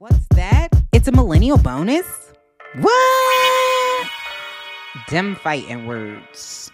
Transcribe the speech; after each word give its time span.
What's 0.00 0.26
that? 0.28 0.68
It's 0.92 1.08
a 1.08 1.12
millennial 1.12 1.58
bonus? 1.58 2.32
What? 2.80 4.08
Them 5.10 5.36
fighting 5.36 5.84
words. 5.86 6.72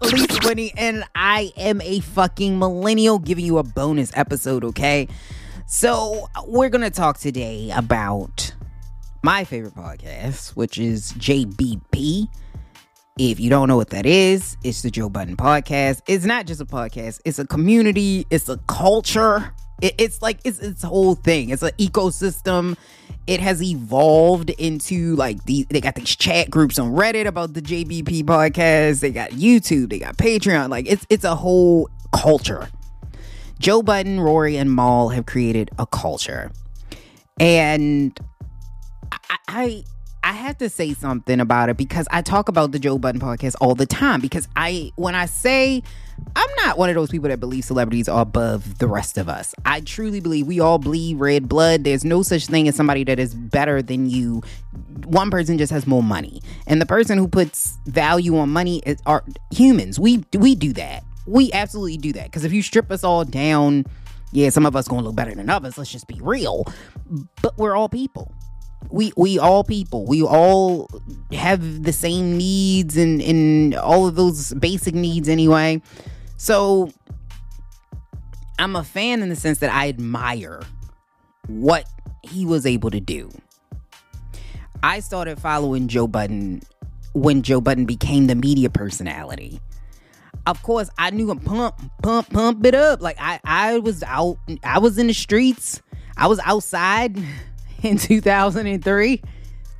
Elise 0.00 0.38
Winnie, 0.44 0.72
and 0.76 1.02
I 1.16 1.52
am 1.56 1.80
a 1.80 1.98
fucking 1.98 2.56
millennial 2.56 3.18
giving 3.18 3.44
you 3.44 3.58
a 3.58 3.64
bonus 3.64 4.12
episode, 4.14 4.62
okay? 4.62 5.08
So, 5.66 6.28
we're 6.46 6.68
gonna 6.68 6.88
talk 6.88 7.18
today 7.18 7.72
about 7.74 8.54
my 9.24 9.42
favorite 9.42 9.74
podcast, 9.74 10.50
which 10.50 10.78
is 10.78 11.14
JBP. 11.14 12.28
If 13.18 13.40
you 13.40 13.50
don't 13.50 13.66
know 13.66 13.76
what 13.76 13.90
that 13.90 14.06
is, 14.06 14.56
it's 14.62 14.82
the 14.82 14.90
Joe 14.92 15.08
Budden 15.08 15.36
Podcast. 15.36 16.02
It's 16.06 16.24
not 16.24 16.46
just 16.46 16.60
a 16.60 16.64
podcast, 16.64 17.18
it's 17.24 17.40
a 17.40 17.44
community, 17.44 18.24
it's 18.30 18.48
a 18.48 18.58
culture. 18.68 19.52
It, 19.80 19.94
it's 19.98 20.22
like 20.22 20.38
it's 20.44 20.58
its 20.58 20.82
whole 20.82 21.14
thing. 21.14 21.50
It's 21.50 21.62
an 21.62 21.72
ecosystem. 21.78 22.76
It 23.26 23.40
has 23.40 23.62
evolved 23.62 24.50
into 24.50 25.16
like 25.16 25.44
the 25.44 25.66
they 25.70 25.80
got 25.80 25.94
these 25.94 26.14
chat 26.14 26.50
groups 26.50 26.78
on 26.78 26.92
Reddit 26.92 27.26
about 27.26 27.54
the 27.54 27.62
JBP 27.62 28.24
podcast. 28.24 29.00
They 29.00 29.10
got 29.10 29.30
YouTube, 29.30 29.90
they 29.90 29.98
got 29.98 30.16
Patreon. 30.16 30.68
Like 30.68 30.86
it's 30.88 31.06
it's 31.10 31.24
a 31.24 31.34
whole 31.34 31.88
culture. 32.14 32.68
Joe 33.58 33.82
Budden, 33.82 34.20
Rory, 34.20 34.56
and 34.56 34.74
Mal 34.74 35.08
have 35.08 35.26
created 35.26 35.70
a 35.78 35.86
culture. 35.86 36.50
And 37.40 38.18
I, 39.10 39.36
I 39.48 39.84
I 40.24 40.32
have 40.32 40.56
to 40.58 40.70
say 40.70 40.94
something 40.94 41.38
about 41.38 41.68
it 41.68 41.76
because 41.76 42.08
I 42.10 42.22
talk 42.22 42.48
about 42.48 42.72
the 42.72 42.78
Joe 42.78 42.98
Budden 42.98 43.20
podcast 43.20 43.56
all 43.60 43.74
the 43.74 43.84
time. 43.86 44.22
Because 44.22 44.48
I, 44.56 44.90
when 44.96 45.14
I 45.14 45.26
say 45.26 45.82
I'm 46.36 46.50
not 46.56 46.78
one 46.78 46.88
of 46.88 46.94
those 46.94 47.10
people 47.10 47.28
that 47.28 47.40
believe 47.40 47.64
celebrities 47.64 48.08
are 48.08 48.22
above 48.22 48.78
the 48.78 48.88
rest 48.88 49.18
of 49.18 49.28
us, 49.28 49.54
I 49.64 49.80
truly 49.80 50.20
believe 50.20 50.46
we 50.46 50.60
all 50.60 50.78
bleed 50.78 51.18
red 51.18 51.48
blood. 51.48 51.84
There's 51.84 52.04
no 52.04 52.22
such 52.22 52.46
thing 52.46 52.66
as 52.68 52.74
somebody 52.74 53.04
that 53.04 53.18
is 53.18 53.34
better 53.34 53.82
than 53.82 54.08
you. 54.10 54.42
One 55.04 55.30
person 55.30 55.58
just 55.58 55.72
has 55.72 55.86
more 55.86 56.02
money, 56.02 56.42
and 56.66 56.80
the 56.80 56.86
person 56.86 57.18
who 57.18 57.28
puts 57.28 57.78
value 57.86 58.36
on 58.38 58.50
money 58.50 58.82
is, 58.86 58.98
are 59.06 59.24
humans. 59.50 60.00
We 60.00 60.24
we 60.36 60.54
do 60.54 60.72
that. 60.74 61.04
We 61.26 61.52
absolutely 61.52 61.98
do 61.98 62.12
that. 62.14 62.24
Because 62.24 62.44
if 62.44 62.52
you 62.52 62.62
strip 62.62 62.90
us 62.90 63.04
all 63.04 63.24
down, 63.24 63.84
yeah, 64.32 64.50
some 64.50 64.66
of 64.66 64.74
us 64.76 64.88
gonna 64.88 65.02
look 65.02 65.16
better 65.16 65.34
than 65.34 65.48
others. 65.48 65.78
Let's 65.78 65.92
just 65.92 66.08
be 66.08 66.18
real. 66.20 66.66
But 67.42 67.56
we're 67.58 67.76
all 67.76 67.88
people 67.88 68.32
we 68.90 69.12
we 69.16 69.38
all 69.38 69.64
people 69.64 70.06
we 70.06 70.22
all 70.22 70.88
have 71.32 71.82
the 71.82 71.92
same 71.92 72.36
needs 72.36 72.96
and 72.96 73.20
and 73.22 73.74
all 73.74 74.06
of 74.06 74.14
those 74.14 74.54
basic 74.54 74.94
needs 74.94 75.28
anyway. 75.28 75.80
So 76.36 76.90
i'm 78.58 78.76
a 78.76 78.84
fan 78.84 79.22
in 79.22 79.28
the 79.28 79.36
sense 79.36 79.58
that 79.58 79.72
i 79.72 79.88
admire 79.88 80.62
what 81.48 81.86
he 82.22 82.46
was 82.46 82.64
able 82.66 82.90
to 82.90 83.00
do. 83.00 83.30
I 84.82 85.00
started 85.00 85.38
following 85.38 85.88
joe 85.88 86.06
budden 86.06 86.62
when 87.14 87.42
joe 87.42 87.60
budden 87.60 87.84
became 87.84 88.26
the 88.26 88.34
media 88.34 88.70
personality. 88.70 89.60
Of 90.46 90.62
course 90.62 90.88
i 90.98 91.10
knew 91.10 91.30
him 91.30 91.40
pump 91.40 91.74
pump 92.02 92.30
pump 92.30 92.64
it 92.66 92.74
up. 92.74 93.00
Like 93.00 93.16
i 93.18 93.40
i 93.44 93.78
was 93.78 94.02
out 94.02 94.38
i 94.62 94.78
was 94.78 94.98
in 94.98 95.06
the 95.08 95.14
streets. 95.14 95.80
I 96.16 96.28
was 96.28 96.38
outside 96.44 97.18
in 97.84 97.98
2003. 97.98 99.22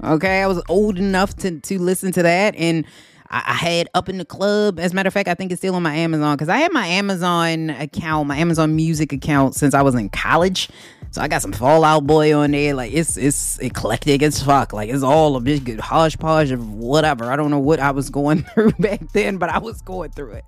Okay, 0.02 0.42
I 0.42 0.46
was 0.46 0.62
old 0.68 0.98
enough 0.98 1.34
to 1.36 1.60
to 1.60 1.78
listen 1.78 2.12
to 2.12 2.22
that, 2.22 2.54
and 2.56 2.84
I, 3.30 3.42
I 3.46 3.54
had 3.54 3.88
up 3.94 4.08
in 4.08 4.18
the 4.18 4.24
club. 4.24 4.78
As 4.78 4.92
a 4.92 4.94
matter 4.94 5.08
of 5.08 5.14
fact, 5.14 5.28
I 5.28 5.34
think 5.34 5.50
it's 5.50 5.60
still 5.60 5.74
on 5.74 5.82
my 5.82 5.94
Amazon 5.94 6.36
because 6.36 6.48
I 6.48 6.58
had 6.58 6.72
my 6.72 6.86
Amazon 6.86 7.70
account, 7.70 8.28
my 8.28 8.36
Amazon 8.36 8.76
Music 8.76 9.12
account, 9.12 9.54
since 9.54 9.72
I 9.72 9.82
was 9.82 9.94
in 9.94 10.08
college. 10.10 10.68
So 11.10 11.22
I 11.22 11.28
got 11.28 11.42
some 11.42 11.52
Fall 11.52 11.84
Out 11.84 12.06
Boy 12.06 12.36
on 12.36 12.50
there. 12.50 12.74
Like 12.74 12.92
it's 12.92 13.16
it's 13.16 13.58
eclectic 13.60 14.22
as 14.22 14.42
fuck. 14.42 14.72
Like 14.72 14.90
it's 14.90 15.04
all 15.04 15.36
a 15.36 15.40
big 15.40 15.64
good 15.64 15.80
hodgepodge 15.80 16.50
of 16.50 16.74
whatever. 16.74 17.30
I 17.30 17.36
don't 17.36 17.50
know 17.50 17.60
what 17.60 17.80
I 17.80 17.92
was 17.92 18.10
going 18.10 18.42
through 18.54 18.72
back 18.72 19.00
then, 19.12 19.38
but 19.38 19.48
I 19.48 19.58
was 19.58 19.80
going 19.80 20.10
through 20.10 20.32
it. 20.32 20.44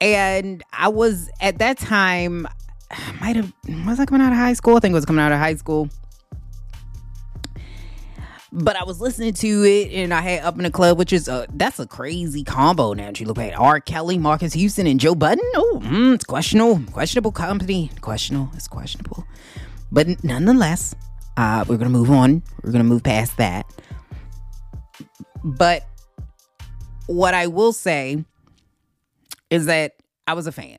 And 0.00 0.62
I 0.72 0.88
was 0.88 1.30
at 1.40 1.58
that 1.58 1.78
time 1.78 2.46
might 3.20 3.36
have 3.36 3.52
was 3.86 4.00
I 4.00 4.06
coming 4.06 4.26
out 4.26 4.32
of 4.32 4.38
high 4.38 4.52
school? 4.52 4.76
I 4.76 4.80
think 4.80 4.92
it 4.92 4.96
was 4.96 5.04
coming 5.04 5.24
out 5.24 5.32
of 5.32 5.38
high 5.38 5.54
school. 5.54 5.88
But 8.52 8.76
I 8.76 8.84
was 8.84 9.00
listening 9.00 9.34
to 9.34 9.64
it 9.64 9.92
and 9.92 10.14
I 10.14 10.20
had 10.20 10.44
Up 10.44 10.56
in 10.56 10.62
the 10.62 10.70
Club, 10.70 10.98
which 10.98 11.12
is 11.12 11.28
a 11.28 11.46
that's 11.52 11.78
a 11.78 11.86
crazy 11.86 12.42
combo 12.42 12.94
now 12.94 13.06
that 13.06 13.20
you 13.20 13.26
look 13.26 13.38
at. 13.38 13.54
R. 13.54 13.80
Kelly, 13.80 14.18
Marques 14.18 14.54
Houston, 14.54 14.86
and 14.86 14.98
Joe 14.98 15.14
Budden. 15.14 15.44
Oh, 15.56 15.80
mm, 15.84 16.14
it's 16.14 16.24
questionable. 16.24 16.80
Questionable 16.92 17.32
company. 17.32 17.90
Questionable. 18.00 18.50
It's 18.54 18.68
questionable. 18.68 19.24
But 19.92 20.24
nonetheless, 20.24 20.94
uh, 21.36 21.64
we're 21.68 21.76
gonna 21.76 21.90
move 21.90 22.10
on. 22.10 22.42
We're 22.62 22.72
gonna 22.72 22.84
move 22.84 23.02
past 23.02 23.36
that. 23.36 23.66
But 25.44 25.86
what 27.06 27.34
I 27.34 27.48
will 27.48 27.72
say 27.72 28.24
is 29.50 29.66
that 29.66 29.96
I 30.26 30.34
was 30.34 30.46
a 30.46 30.52
fan. 30.52 30.78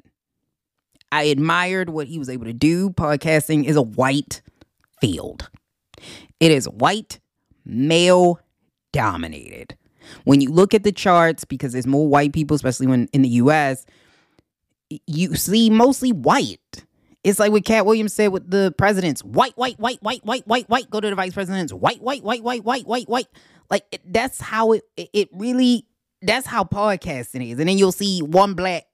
I 1.12 1.24
admired 1.24 1.90
what 1.90 2.08
he 2.08 2.20
was 2.20 2.30
able 2.30 2.46
to 2.46 2.54
do. 2.54 2.90
Podcasting 2.92 3.66
is 3.66 3.76
a 3.76 3.82
white 3.82 4.42
field. 5.00 5.50
It 6.40 6.52
is 6.52 6.68
white, 6.68 7.20
male 7.66 8.40
dominated. 8.92 9.78
When 10.24 10.42
you 10.42 10.50
look 10.52 10.74
at 10.74 10.84
the 10.84 10.92
charts, 10.92 11.46
because 11.46 11.74
there's 11.74 11.88
more 11.88 12.08
white 12.08 12.34
people, 12.34 12.56
especially 12.56 12.88
when 12.88 13.08
in 13.14 13.22
the 13.22 13.30
US, 13.30 13.86
you 15.06 15.36
see 15.36 15.70
mostly 15.70 16.12
white. 16.12 16.86
It's 17.24 17.40
like 17.40 17.52
what 17.52 17.66
Katt 17.66 17.86
Williams 17.86 18.14
said 18.14 18.28
with 18.28 18.50
the 18.50 18.74
presidents 18.78 19.24
white, 19.24 19.58
white, 19.58 19.80
white, 19.80 20.02
white, 20.02 20.26
white, 20.26 20.48
white, 20.48 20.70
white. 20.70 20.90
Go 20.90 21.02
to 21.02 21.10
the 21.10 21.16
vice 21.16 21.34
presidents 21.34 21.74
white, 21.74 22.02
white, 22.02 22.24
white, 22.24 22.44
white, 22.44 22.64
white, 22.64 22.88
white, 22.88 23.10
white. 23.10 23.28
Like 23.70 24.02
that's 24.06 24.40
how 24.40 24.72
it, 24.74 24.84
it 24.96 25.30
really, 25.34 25.86
that's 26.22 26.48
how 26.48 26.64
podcasting 26.64 27.52
is. 27.52 27.60
And 27.60 27.68
then 27.68 27.78
you'll 27.78 27.92
see 27.92 28.22
one 28.22 28.54
black 28.54 28.86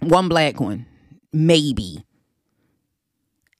one 0.00 0.28
black 0.28 0.60
one, 0.60 0.86
maybe. 1.32 2.04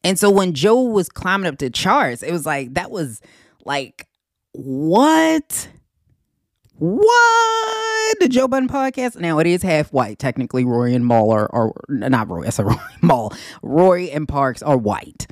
And 0.02 0.18
so 0.18 0.30
when 0.30 0.52
Joe 0.52 0.82
was 0.82 1.08
climbing 1.08 1.46
up 1.46 1.58
the 1.58 1.70
charts, 1.70 2.22
it 2.22 2.30
was 2.30 2.44
like 2.44 2.74
that 2.74 2.90
was 2.90 3.20
like 3.64 4.06
what? 4.52 5.68
What? 6.76 8.18
The 8.20 8.28
Joe 8.28 8.46
Budden 8.46 8.68
podcast? 8.68 9.18
Now 9.18 9.38
it 9.38 9.46
is 9.46 9.62
half 9.62 9.92
white. 9.92 10.18
Technically, 10.18 10.64
Rory 10.64 10.94
and 10.94 11.06
Mal 11.06 11.30
are, 11.30 11.52
are 11.54 11.72
not 11.88 12.28
Rory, 12.28 12.44
that's 12.44 12.58
a 12.58 12.64
Rory 12.64 12.78
Mal. 13.02 13.32
Rory 13.62 14.10
and 14.10 14.28
Parks 14.28 14.62
are 14.62 14.76
white, 14.76 15.26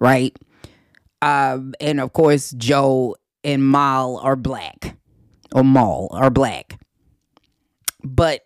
right? 0.00 0.36
Um, 1.22 1.74
and 1.80 2.00
of 2.00 2.12
course, 2.12 2.50
Joe 2.52 3.16
and 3.44 3.66
Mal 3.66 4.18
are 4.18 4.36
black, 4.36 4.96
or 5.52 5.62
Mal 5.62 6.08
are 6.10 6.30
black. 6.30 6.78
But 8.02 8.42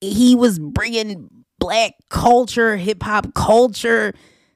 he 0.00 0.34
was 0.34 0.58
bringing 0.58 1.28
black 1.58 1.92
culture, 2.08 2.76
hip 2.76 3.02
hop 3.02 3.34
culture 3.34 4.14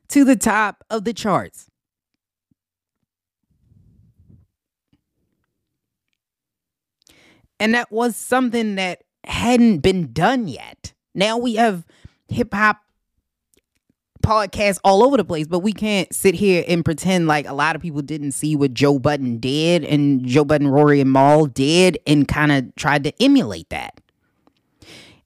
to 0.09 0.25
the 0.25 0.37
top 0.37 0.85
of 0.91 1.05
the 1.05 1.13
charts. 1.13 1.69
And 7.61 7.75
that 7.75 7.93
was 7.93 8.17
something 8.17 8.75
that 8.75 9.05
hadn't 9.25 9.79
been 9.79 10.13
done 10.13 10.49
yet. 10.49 10.93
Now 11.15 11.39
we 11.39 11.55
have 11.55 11.87
hip 12.29 12.53
hop 12.53 12.79
podcasts 14.23 14.81
all 14.83 15.05
over 15.05 15.17
the 15.17 15.25
place, 15.25 15.47
but 15.47 15.61
we 15.61 15.73
can't 15.73 16.13
sit 16.15 16.35
here 16.35 16.65
and 16.67 16.85
pretend 16.85 17.29
like 17.29 17.47
a 17.47 17.53
lot 17.53 17.77
of 17.77 17.83
people 17.83 18.03
didn't 18.03 18.33
see 18.33 18.57
what 18.57 18.75
Joe 18.75 18.99
Budden 18.99 19.39
did 19.39 19.85
and 19.85 20.27
Joe 20.27 20.45
Budden, 20.45 20.69
Rory, 20.69 21.01
and 21.01 21.13
Mal 21.13 21.47
did 21.47 21.99
and 22.07 22.27
kind 22.27 22.51
of 22.51 22.75
tried 22.75 23.05
to 23.05 23.23
emulate 23.23 23.69
that 23.69 24.01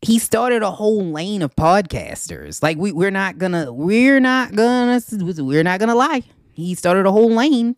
he 0.02 0.18
started 0.18 0.62
a 0.62 0.70
whole 0.70 1.04
lane 1.04 1.42
of 1.42 1.54
podcasters. 1.56 2.62
Like 2.62 2.76
we 2.76 2.92
we're 2.92 3.10
not 3.10 3.38
gonna 3.38 3.72
we're 3.72 4.20
not 4.20 4.54
gonna 4.54 5.00
we're 5.38 5.64
not 5.64 5.80
gonna 5.80 5.94
lie. 5.94 6.22
He 6.52 6.74
started 6.74 7.06
a 7.06 7.12
whole 7.12 7.30
lane. 7.30 7.76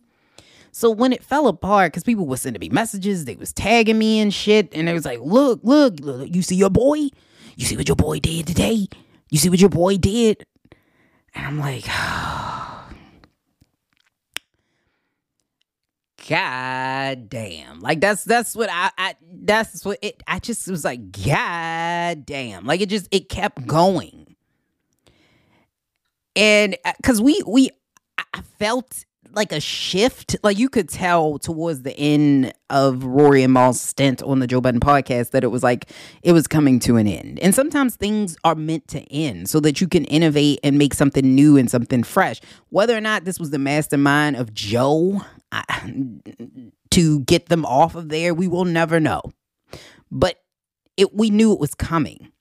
So 0.71 0.89
when 0.89 1.11
it 1.11 1.23
fell 1.23 1.47
apart, 1.47 1.91
because 1.91 2.03
people 2.03 2.25
were 2.25 2.37
sending 2.37 2.61
me 2.61 2.69
messages, 2.69 3.25
they 3.25 3.35
was 3.35 3.51
tagging 3.51 3.97
me 3.97 4.19
and 4.19 4.33
shit, 4.33 4.69
and 4.73 4.87
it 4.87 4.93
was 4.93 5.03
like, 5.03 5.19
look, 5.21 5.59
look, 5.63 5.99
look, 5.99 6.33
you 6.33 6.41
see 6.41 6.55
your 6.55 6.69
boy? 6.69 7.09
You 7.57 7.65
see 7.65 7.75
what 7.75 7.89
your 7.89 7.97
boy 7.97 8.19
did 8.19 8.47
today? 8.47 8.87
You 9.29 9.37
see 9.37 9.49
what 9.49 9.59
your 9.59 9.69
boy 9.69 9.97
did? 9.97 10.45
And 11.35 11.45
I'm 11.45 11.59
like, 11.59 11.83
oh, 11.89 12.30
god 16.31 17.29
damn 17.29 17.81
like 17.81 17.99
that's 17.99 18.23
that's 18.23 18.55
what 18.55 18.69
I, 18.71 18.89
I 18.97 19.15
that's 19.43 19.83
what 19.83 19.99
it 20.01 20.23
i 20.27 20.39
just 20.39 20.65
was 20.69 20.85
like 20.85 21.11
god 21.11 22.25
damn 22.25 22.65
like 22.65 22.79
it 22.79 22.87
just 22.87 23.09
it 23.11 23.27
kept 23.27 23.67
going 23.67 24.37
and 26.37 26.77
because 26.97 27.19
uh, 27.19 27.23
we 27.23 27.43
we 27.45 27.69
i 28.33 28.41
felt 28.57 29.03
like 29.33 29.51
a 29.51 29.59
shift. 29.59 30.35
Like 30.43 30.57
you 30.57 30.69
could 30.69 30.89
tell 30.89 31.39
towards 31.39 31.83
the 31.83 31.97
end 31.97 32.53
of 32.69 33.03
Rory 33.03 33.43
and 33.43 33.53
Mal's 33.53 33.79
stint 33.79 34.21
on 34.23 34.39
the 34.39 34.47
Joe 34.47 34.61
Budden 34.61 34.79
podcast 34.79 35.31
that 35.31 35.43
it 35.43 35.47
was 35.47 35.63
like 35.63 35.89
it 36.21 36.33
was 36.33 36.47
coming 36.47 36.79
to 36.79 36.97
an 36.97 37.07
end. 37.07 37.39
And 37.39 37.53
sometimes 37.53 37.95
things 37.95 38.37
are 38.43 38.55
meant 38.55 38.87
to 38.89 39.01
end 39.11 39.49
so 39.49 39.59
that 39.61 39.81
you 39.81 39.87
can 39.87 40.05
innovate 40.05 40.59
and 40.63 40.77
make 40.77 40.93
something 40.93 41.35
new 41.35 41.57
and 41.57 41.69
something 41.69 42.03
fresh. 42.03 42.41
Whether 42.69 42.95
or 42.95 43.01
not 43.01 43.25
this 43.25 43.39
was 43.39 43.51
the 43.51 43.59
mastermind 43.59 44.35
of 44.35 44.53
Joe 44.53 45.21
to 46.91 47.19
get 47.21 47.47
them 47.47 47.65
off 47.65 47.95
of 47.95 48.09
there, 48.09 48.33
we 48.33 48.47
will 48.47 48.65
never 48.65 48.99
know. 48.99 49.21
But 50.11 50.41
it 50.97 51.13
we 51.13 51.29
knew 51.29 51.53
it 51.53 51.59
was 51.59 51.73
coming. 51.73 52.31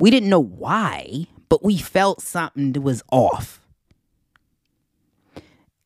We 0.00 0.10
didn't 0.10 0.28
know 0.28 0.42
why, 0.42 1.26
but 1.48 1.64
we 1.64 1.76
felt 1.78 2.20
something 2.20 2.72
was 2.82 3.02
off. 3.12 3.60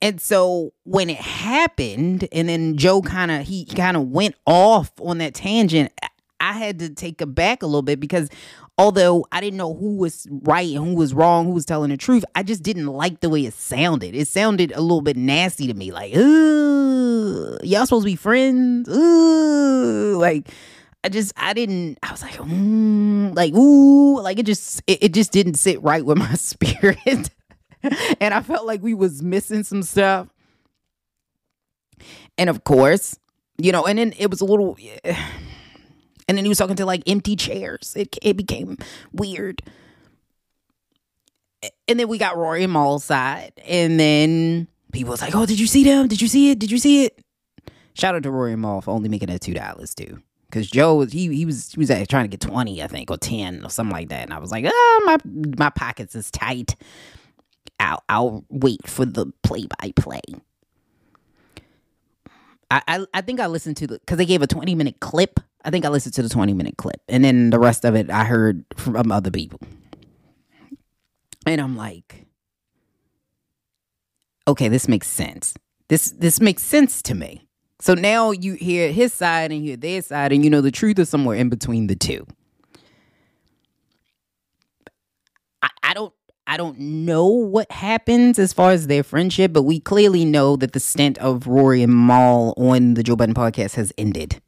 And 0.01 0.21
so 0.21 0.73
when 0.85 1.11
it 1.11 1.17
happened, 1.17 2.29
and 2.31 2.49
then 2.49 2.77
Joe 2.77 3.03
kind 3.03 3.31
of 3.31 3.47
he 3.47 3.65
kind 3.65 3.97
of 3.97 4.09
went 4.09 4.37
off 4.47 4.93
on 5.01 5.19
that 5.19 5.35
tangent, 5.35 5.93
I 6.41 6.53
had 6.53 6.79
to 6.79 6.91
take 6.91 7.21
it 7.21 7.35
back 7.35 7.63
a 7.63 7.67
little 7.67 7.83
bit 7.83 7.99
because 7.99 8.29
although 8.79 9.27
I 9.33 9.41
didn't 9.41 9.59
know 9.59 9.75
who 9.75 9.97
was 9.97 10.27
right 10.31 10.75
and 10.75 10.87
who 10.87 10.95
was 10.95 11.13
wrong, 11.13 11.47
who 11.47 11.53
was 11.53 11.67
telling 11.67 11.91
the 11.91 11.97
truth, 11.97 12.25
I 12.35 12.43
just 12.43 12.63
didn't 12.63 12.87
like 12.87 13.21
the 13.21 13.29
way 13.29 13.45
it 13.45 13.55
sounded. 13.55 14.15
It 14.15 14.29
sounded 14.29 14.73
a 14.73 14.81
little 14.81 15.03
bit 15.03 15.17
nasty 15.17 15.67
to 15.67 15.75
me, 15.75 15.91
like, 15.93 16.17
ooh, 16.17 17.59
y'all 17.63 17.85
supposed 17.85 18.05
to 18.05 18.11
be 18.13 18.17
friends, 18.17 18.89
ooh, 18.89 20.17
like. 20.19 20.49
I 21.05 21.11
just 21.11 21.33
I 21.37 21.55
didn't 21.55 21.97
I 22.03 22.11
was 22.11 22.23
like 22.23 22.35
mm, 22.35 23.35
like 23.35 23.55
ooh 23.55 24.21
like 24.21 24.41
it 24.41 24.47
just 24.47 24.83
it, 24.89 24.99
it 25.01 25.15
just 25.15 25.31
didn't 25.31 25.55
sit 25.55 25.81
right 25.81 26.05
with 26.05 26.19
my 26.19 26.35
spirit 26.35 27.31
and 28.21 28.35
I 28.35 28.43
felt 28.43 28.67
like 28.67 28.83
we 28.83 28.95
was 28.95 29.23
missing 29.23 29.65
some 29.65 29.83
stuff. 29.83 30.29
And 32.37 32.51
of 32.51 32.65
course, 32.65 33.19
you 33.59 33.73
know, 33.73 33.87
and 33.87 33.99
then 33.99 34.15
it 34.19 34.31
was 34.31 34.41
a 34.41 34.45
little 34.45 34.77
and 36.29 36.37
then 36.37 36.45
he 36.45 36.49
was 36.49 36.59
talking 36.59 36.77
to 36.77 36.87
like 36.87 37.03
empty 37.07 37.35
chairs. 37.35 37.95
It 37.97 38.17
it 38.23 38.37
became 38.37 38.77
weird. 39.13 39.63
And 41.89 41.99
then 41.99 42.07
we 42.07 42.19
got 42.19 42.37
Rory 42.37 42.63
and 42.63 42.73
Mal's 42.73 43.05
side. 43.05 43.53
And 43.67 43.99
then 43.99 44.69
people 44.93 45.11
was 45.11 45.23
like, 45.23 45.35
Oh, 45.35 45.47
did 45.47 45.59
you 45.59 45.67
see 45.67 45.83
them? 45.83 46.07
Did 46.07 46.23
you 46.23 46.29
see 46.29 46.51
it? 46.51 46.59
Did 46.59 46.71
you 46.71 46.79
see 46.79 47.05
it? 47.05 47.19
Shout 47.95 48.15
out 48.15 48.23
to 48.23 48.31
Rory 48.31 48.53
and 48.53 48.63
Mal 48.63 48.81
for 48.81 48.93
only 48.93 49.09
making 49.09 49.37
two 49.41 49.55
dollars 49.55 49.95
too. 49.95 50.23
Cause 50.51 50.67
Joe 50.69 50.95
was 50.95 51.13
he 51.13 51.35
he 51.35 51.45
was 51.45 51.73
he 51.73 51.79
was 51.79 51.89
trying 51.89 52.25
to 52.25 52.29
get 52.29 52.41
twenty, 52.41 52.83
I 52.83 52.87
think, 52.87 53.11
or 53.11 53.19
ten 53.19 53.65
or 53.65 53.71
something 53.71 53.93
like 53.93 54.09
that. 54.11 54.23
And 54.23 54.33
I 54.33 54.39
was 54.39 54.51
like, 54.51 54.65
oh, 54.67 55.03
my 55.05 55.19
my 55.59 55.71
pockets 55.71 56.15
is 56.15 56.31
tight. 56.31 56.77
I'll 57.81 58.03
I'll 58.09 58.45
wait 58.49 58.87
for 58.87 59.05
the 59.05 59.27
play 59.43 59.67
by 59.67 59.93
play. 59.97 60.23
I, 62.71 62.83
I 62.87 63.07
I 63.15 63.21
think 63.23 63.41
I 63.41 63.47
listened 63.47 63.77
to 63.79 63.87
the 63.87 63.99
because 63.99 64.19
they 64.19 64.27
gave 64.27 64.43
a 64.43 64.47
twenty 64.47 64.75
minute 64.75 65.01
clip. 65.01 65.41
I 65.65 65.71
think 65.71 65.85
I 65.85 65.89
listened 65.89 66.15
to 66.15 66.23
the 66.23 66.29
twenty 66.29 66.55
minute 66.55 66.77
clip, 66.77 67.01
and 67.09 67.25
then 67.25 67.51
the 67.51 67.59
rest 67.59 67.85
of 67.85 67.95
it 67.95 68.11
I 68.11 68.25
heard 68.25 68.65
from 68.77 68.97
um, 68.97 69.13
other 69.13 69.31
people. 69.31 69.61
And 71.47 71.61
I'm 71.61 71.77
like, 71.77 72.27
okay, 74.47 74.69
this 74.69 74.89
makes 74.89 75.09
sense. 75.09 75.55
This 75.89 76.11
this 76.11 76.41
makes 76.41 76.63
sense 76.63 77.01
to 77.03 77.15
me. 77.15 77.47
So 77.81 77.95
now 77.95 78.33
you 78.33 78.55
hear 78.55 78.91
his 78.93 79.13
side 79.13 79.53
and 79.53 79.63
hear 79.63 79.77
their 79.77 80.03
side, 80.03 80.33
and 80.33 80.45
you 80.45 80.51
know 80.51 80.61
the 80.61 80.71
truth 80.71 80.99
is 80.99 81.09
somewhere 81.09 81.37
in 81.37 81.49
between 81.49 81.87
the 81.87 81.97
two. 81.97 82.27
I, 85.63 85.71
I 85.83 85.95
don't 85.95 86.13
I 86.49 86.57
don't 86.57 86.79
know 86.79 87.27
what 87.27 87.71
happens 87.71 88.39
as 88.39 88.55
far 88.55 88.71
as 88.71 88.87
their 88.87 89.03
friendship, 89.03 89.53
but 89.53 89.65
we 89.65 89.81
clearly 89.81 90.25
know 90.25 90.57
that 90.57 90.73
the 90.73 90.81
stint 90.81 91.19
of 91.19 91.47
Rory 91.47 91.83
and 91.83 91.95
Mal 91.95 92.55
on 92.57 92.95
the 92.95 93.03
Joe 93.03 93.17
Budden 93.17 93.35
podcast 93.35 93.75
has 93.75 93.93
ended. 93.99 94.41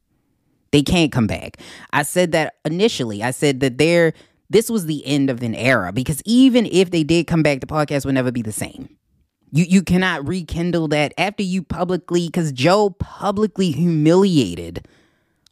They 0.71 0.83
can't 0.83 1.13
come 1.13 1.27
back. 1.27 1.59
I 1.93 2.03
said 2.05 2.33
that 2.33 2.55
initially. 2.65 3.23
I 3.23 3.33
said 3.33 3.61
that 3.61 3.77
they're 3.77 4.15
this 4.49 4.71
was 4.71 4.87
the 4.87 5.07
end 5.07 5.29
of 5.29 5.43
an 5.43 5.55
era 5.55 5.93
because 5.93 6.23
even 6.25 6.67
if 6.73 6.91
they 6.91 7.05
did 7.05 7.27
come 7.27 7.43
back, 7.43 7.61
the 7.61 7.67
podcast 7.67 8.07
would 8.07 8.15
never 8.15 8.33
be 8.33 8.43
the 8.43 8.51
same. 8.51 8.97
You 9.53 9.67
you 9.69 9.83
cannot 9.83 10.27
rekindle 10.27 10.89
that 10.89 11.13
after 11.19 11.43
you 11.43 11.63
publicly 11.63 12.29
because 12.29 12.51
Joe 12.51 12.91
publicly 12.99 13.73
humiliated 13.73 14.89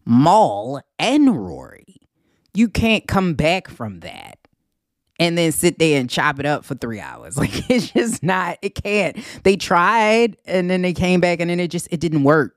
Mal 0.06 0.81
and 0.99 1.47
Rory. 1.47 1.97
You 2.55 2.71
can't 2.71 3.06
come 3.06 3.35
back 3.35 3.69
from 3.69 4.00
that 4.00 4.39
and 5.19 5.37
then 5.37 5.53
sit 5.53 5.79
there 5.79 6.00
and 6.00 6.09
chop 6.09 6.38
it 6.38 6.47
up 6.47 6.65
for 6.65 6.75
three 6.75 7.00
hours. 7.00 7.37
Like 7.49 7.70
it's 7.70 7.91
just 7.91 8.23
not, 8.23 8.59
it 8.62 8.75
can't. 8.75 9.17
They 9.44 9.56
tried 9.56 10.37
and 10.44 10.69
then 10.69 10.82
they 10.82 10.93
came 10.93 11.20
back 11.20 11.41
and 11.41 11.49
then 11.50 11.61
it 11.61 11.69
just 11.69 11.88
it 11.91 12.00
didn't 12.00 12.25
work. 12.25 12.55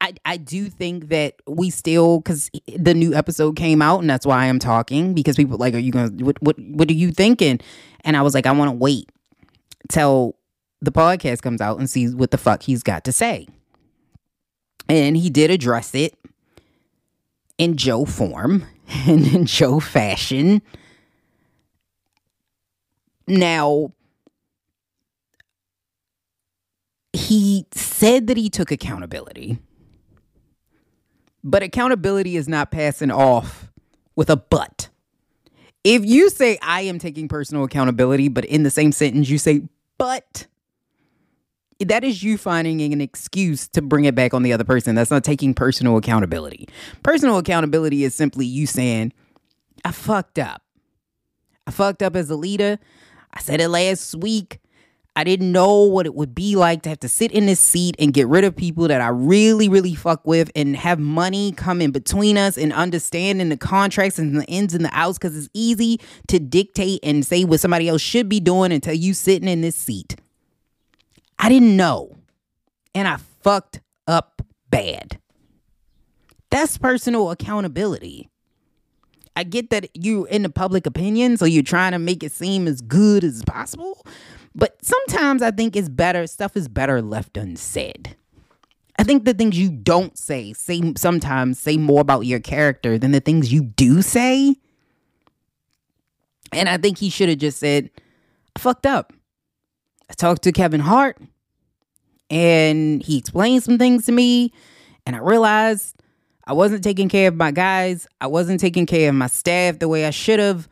I, 0.00 0.14
I 0.24 0.36
do 0.36 0.66
think 0.66 1.08
that 1.08 1.34
we 1.46 1.70
still 1.70 2.18
because 2.20 2.50
the 2.76 2.94
new 2.94 3.14
episode 3.14 3.56
came 3.56 3.82
out 3.82 4.00
and 4.00 4.08
that's 4.08 4.26
why 4.26 4.46
I'm 4.46 4.58
talking 4.58 5.14
because 5.14 5.36
people 5.36 5.58
like 5.58 5.74
are 5.74 5.78
you 5.78 5.92
gonna 5.92 6.10
what 6.24 6.40
what 6.42 6.58
what 6.58 6.90
are 6.90 6.94
you 6.94 7.10
thinking 7.10 7.60
and 8.02 8.16
I 8.16 8.22
was 8.22 8.34
like 8.34 8.46
I 8.46 8.52
want 8.52 8.70
to 8.70 8.76
wait 8.76 9.10
till 9.88 10.36
the 10.80 10.92
podcast 10.92 11.42
comes 11.42 11.60
out 11.60 11.78
and 11.78 11.88
see 11.90 12.08
what 12.08 12.30
the 12.30 12.38
fuck 12.38 12.62
he's 12.62 12.82
got 12.82 13.04
to 13.04 13.12
say 13.12 13.48
and 14.88 15.16
he 15.16 15.30
did 15.30 15.50
address 15.50 15.94
it 15.94 16.14
in 17.56 17.76
Joe 17.76 18.04
form 18.04 18.66
and 19.06 19.26
in 19.26 19.46
Joe 19.46 19.80
fashion. 19.80 20.62
Now, 23.26 23.92
he 27.12 27.66
said 27.72 28.28
that 28.28 28.36
he 28.36 28.48
took 28.48 28.70
accountability, 28.70 29.58
but 31.44 31.62
accountability 31.62 32.36
is 32.36 32.48
not 32.48 32.70
passing 32.70 33.10
off 33.10 33.70
with 34.16 34.30
a 34.30 34.36
but. 34.36 34.88
If 35.84 36.04
you 36.04 36.30
say, 36.30 36.58
I 36.62 36.82
am 36.82 36.98
taking 36.98 37.28
personal 37.28 37.64
accountability, 37.64 38.28
but 38.28 38.44
in 38.46 38.62
the 38.62 38.70
same 38.70 38.92
sentence 38.92 39.28
you 39.28 39.38
say, 39.38 39.62
but 39.98 40.46
that 41.80 42.02
is 42.02 42.22
you 42.22 42.36
finding 42.36 42.80
an 42.92 43.00
excuse 43.00 43.68
to 43.68 43.82
bring 43.82 44.04
it 44.04 44.14
back 44.14 44.34
on 44.34 44.42
the 44.42 44.52
other 44.52 44.64
person. 44.64 44.94
That's 44.94 45.10
not 45.10 45.24
taking 45.24 45.54
personal 45.54 45.96
accountability. 45.96 46.68
Personal 47.02 47.38
accountability 47.38 48.04
is 48.04 48.14
simply 48.14 48.46
you 48.46 48.66
saying, 48.66 49.12
I 49.84 49.92
fucked 49.92 50.38
up. 50.38 50.62
I 51.66 51.70
fucked 51.70 52.02
up 52.02 52.16
as 52.16 52.30
a 52.30 52.36
leader. 52.36 52.78
I 53.32 53.40
said 53.40 53.60
it 53.60 53.68
last 53.68 54.14
week. 54.16 54.58
I 55.14 55.24
didn't 55.24 55.50
know 55.50 55.82
what 55.82 56.06
it 56.06 56.14
would 56.14 56.32
be 56.32 56.54
like 56.54 56.82
to 56.82 56.90
have 56.90 57.00
to 57.00 57.08
sit 57.08 57.32
in 57.32 57.46
this 57.46 57.58
seat 57.58 57.96
and 57.98 58.14
get 58.14 58.28
rid 58.28 58.44
of 58.44 58.54
people 58.54 58.86
that 58.86 59.00
I 59.00 59.08
really, 59.08 59.68
really 59.68 59.96
fuck 59.96 60.24
with 60.24 60.48
and 60.54 60.76
have 60.76 61.00
money 61.00 61.52
come 61.52 61.80
in 61.80 61.90
between 61.90 62.38
us 62.38 62.56
and 62.56 62.72
understanding 62.72 63.48
the 63.48 63.56
contracts 63.56 64.20
and 64.20 64.40
the 64.40 64.44
ins 64.44 64.74
and 64.74 64.84
the 64.84 64.90
outs 64.92 65.18
because 65.18 65.36
it's 65.36 65.48
easy 65.54 66.00
to 66.28 66.38
dictate 66.38 67.00
and 67.02 67.26
say 67.26 67.44
what 67.44 67.58
somebody 67.58 67.88
else 67.88 68.00
should 68.00 68.28
be 68.28 68.38
doing 68.38 68.70
until 68.70 68.94
you 68.94 69.12
sitting 69.12 69.48
in 69.48 69.60
this 69.60 69.74
seat. 69.74 70.14
I 71.38 71.48
didn't 71.48 71.76
know. 71.76 72.16
And 72.94 73.06
I 73.06 73.18
fucked 73.42 73.80
up 74.06 74.42
bad. 74.70 75.20
That's 76.50 76.78
personal 76.78 77.30
accountability. 77.30 78.28
I 79.36 79.44
get 79.44 79.70
that 79.70 79.88
you're 79.94 80.26
in 80.26 80.42
the 80.42 80.50
public 80.50 80.86
opinion, 80.86 81.36
so 81.36 81.44
you're 81.44 81.62
trying 81.62 81.92
to 81.92 81.98
make 81.98 82.24
it 82.24 82.32
seem 82.32 82.66
as 82.66 82.80
good 82.80 83.22
as 83.22 83.44
possible. 83.44 84.04
But 84.54 84.84
sometimes 84.84 85.42
I 85.42 85.52
think 85.52 85.76
it's 85.76 85.88
better, 85.88 86.26
stuff 86.26 86.56
is 86.56 86.66
better 86.66 87.00
left 87.00 87.36
unsaid. 87.36 88.16
I 88.98 89.04
think 89.04 89.24
the 89.24 89.34
things 89.34 89.56
you 89.56 89.70
don't 89.70 90.18
say 90.18 90.52
say 90.54 90.92
sometimes 90.96 91.60
say 91.60 91.76
more 91.76 92.00
about 92.00 92.26
your 92.26 92.40
character 92.40 92.98
than 92.98 93.12
the 93.12 93.20
things 93.20 93.52
you 93.52 93.62
do 93.62 94.02
say. 94.02 94.56
And 96.52 96.68
I 96.68 96.78
think 96.78 96.98
he 96.98 97.08
should 97.08 97.28
have 97.28 97.38
just 97.38 97.60
said, 97.60 97.90
I 98.56 98.58
fucked 98.58 98.86
up. 98.86 99.12
I 100.10 100.14
talked 100.14 100.42
to 100.42 100.52
Kevin 100.52 100.80
Hart 100.80 101.18
and 102.30 103.02
he 103.02 103.18
explained 103.18 103.62
some 103.62 103.78
things 103.78 104.06
to 104.06 104.12
me 104.12 104.52
and 105.06 105.16
I 105.16 105.20
realized 105.20 105.96
I 106.44 106.54
wasn't 106.54 106.82
taking 106.82 107.08
care 107.08 107.28
of 107.28 107.36
my 107.36 107.50
guys. 107.50 108.06
I 108.20 108.26
wasn't 108.26 108.60
taking 108.60 108.86
care 108.86 109.10
of 109.10 109.14
my 109.14 109.26
staff 109.26 109.78
the 109.78 109.88
way 109.88 110.06
I 110.06 110.10
should 110.10 110.38
have. 110.38 110.68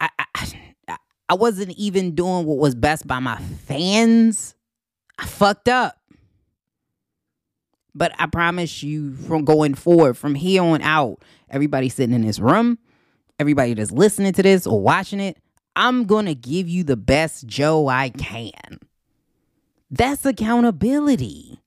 I, 0.00 0.08
I, 0.34 0.96
I 1.28 1.34
wasn't 1.34 1.70
even 1.72 2.14
doing 2.14 2.46
what 2.46 2.58
was 2.58 2.74
best 2.74 3.06
by 3.06 3.20
my 3.20 3.36
fans. 3.66 4.54
I 5.18 5.26
fucked 5.26 5.68
up. 5.68 5.96
But 7.94 8.12
I 8.18 8.26
promise 8.26 8.82
you, 8.82 9.14
from 9.14 9.44
going 9.44 9.74
forward, 9.74 10.16
from 10.16 10.34
here 10.34 10.62
on 10.62 10.82
out, 10.82 11.22
everybody 11.48 11.88
sitting 11.88 12.14
in 12.14 12.22
this 12.22 12.40
room, 12.40 12.78
everybody 13.38 13.74
that's 13.74 13.92
listening 13.92 14.32
to 14.32 14.42
this 14.42 14.66
or 14.66 14.80
watching 14.80 15.20
it, 15.20 15.38
I'm 15.76 16.04
going 16.04 16.26
to 16.26 16.34
give 16.34 16.68
you 16.68 16.84
the 16.84 16.96
best 16.96 17.46
Joe 17.46 17.88
I 17.88 18.10
can. 18.10 18.78
That's 19.90 20.24
accountability. 20.24 21.60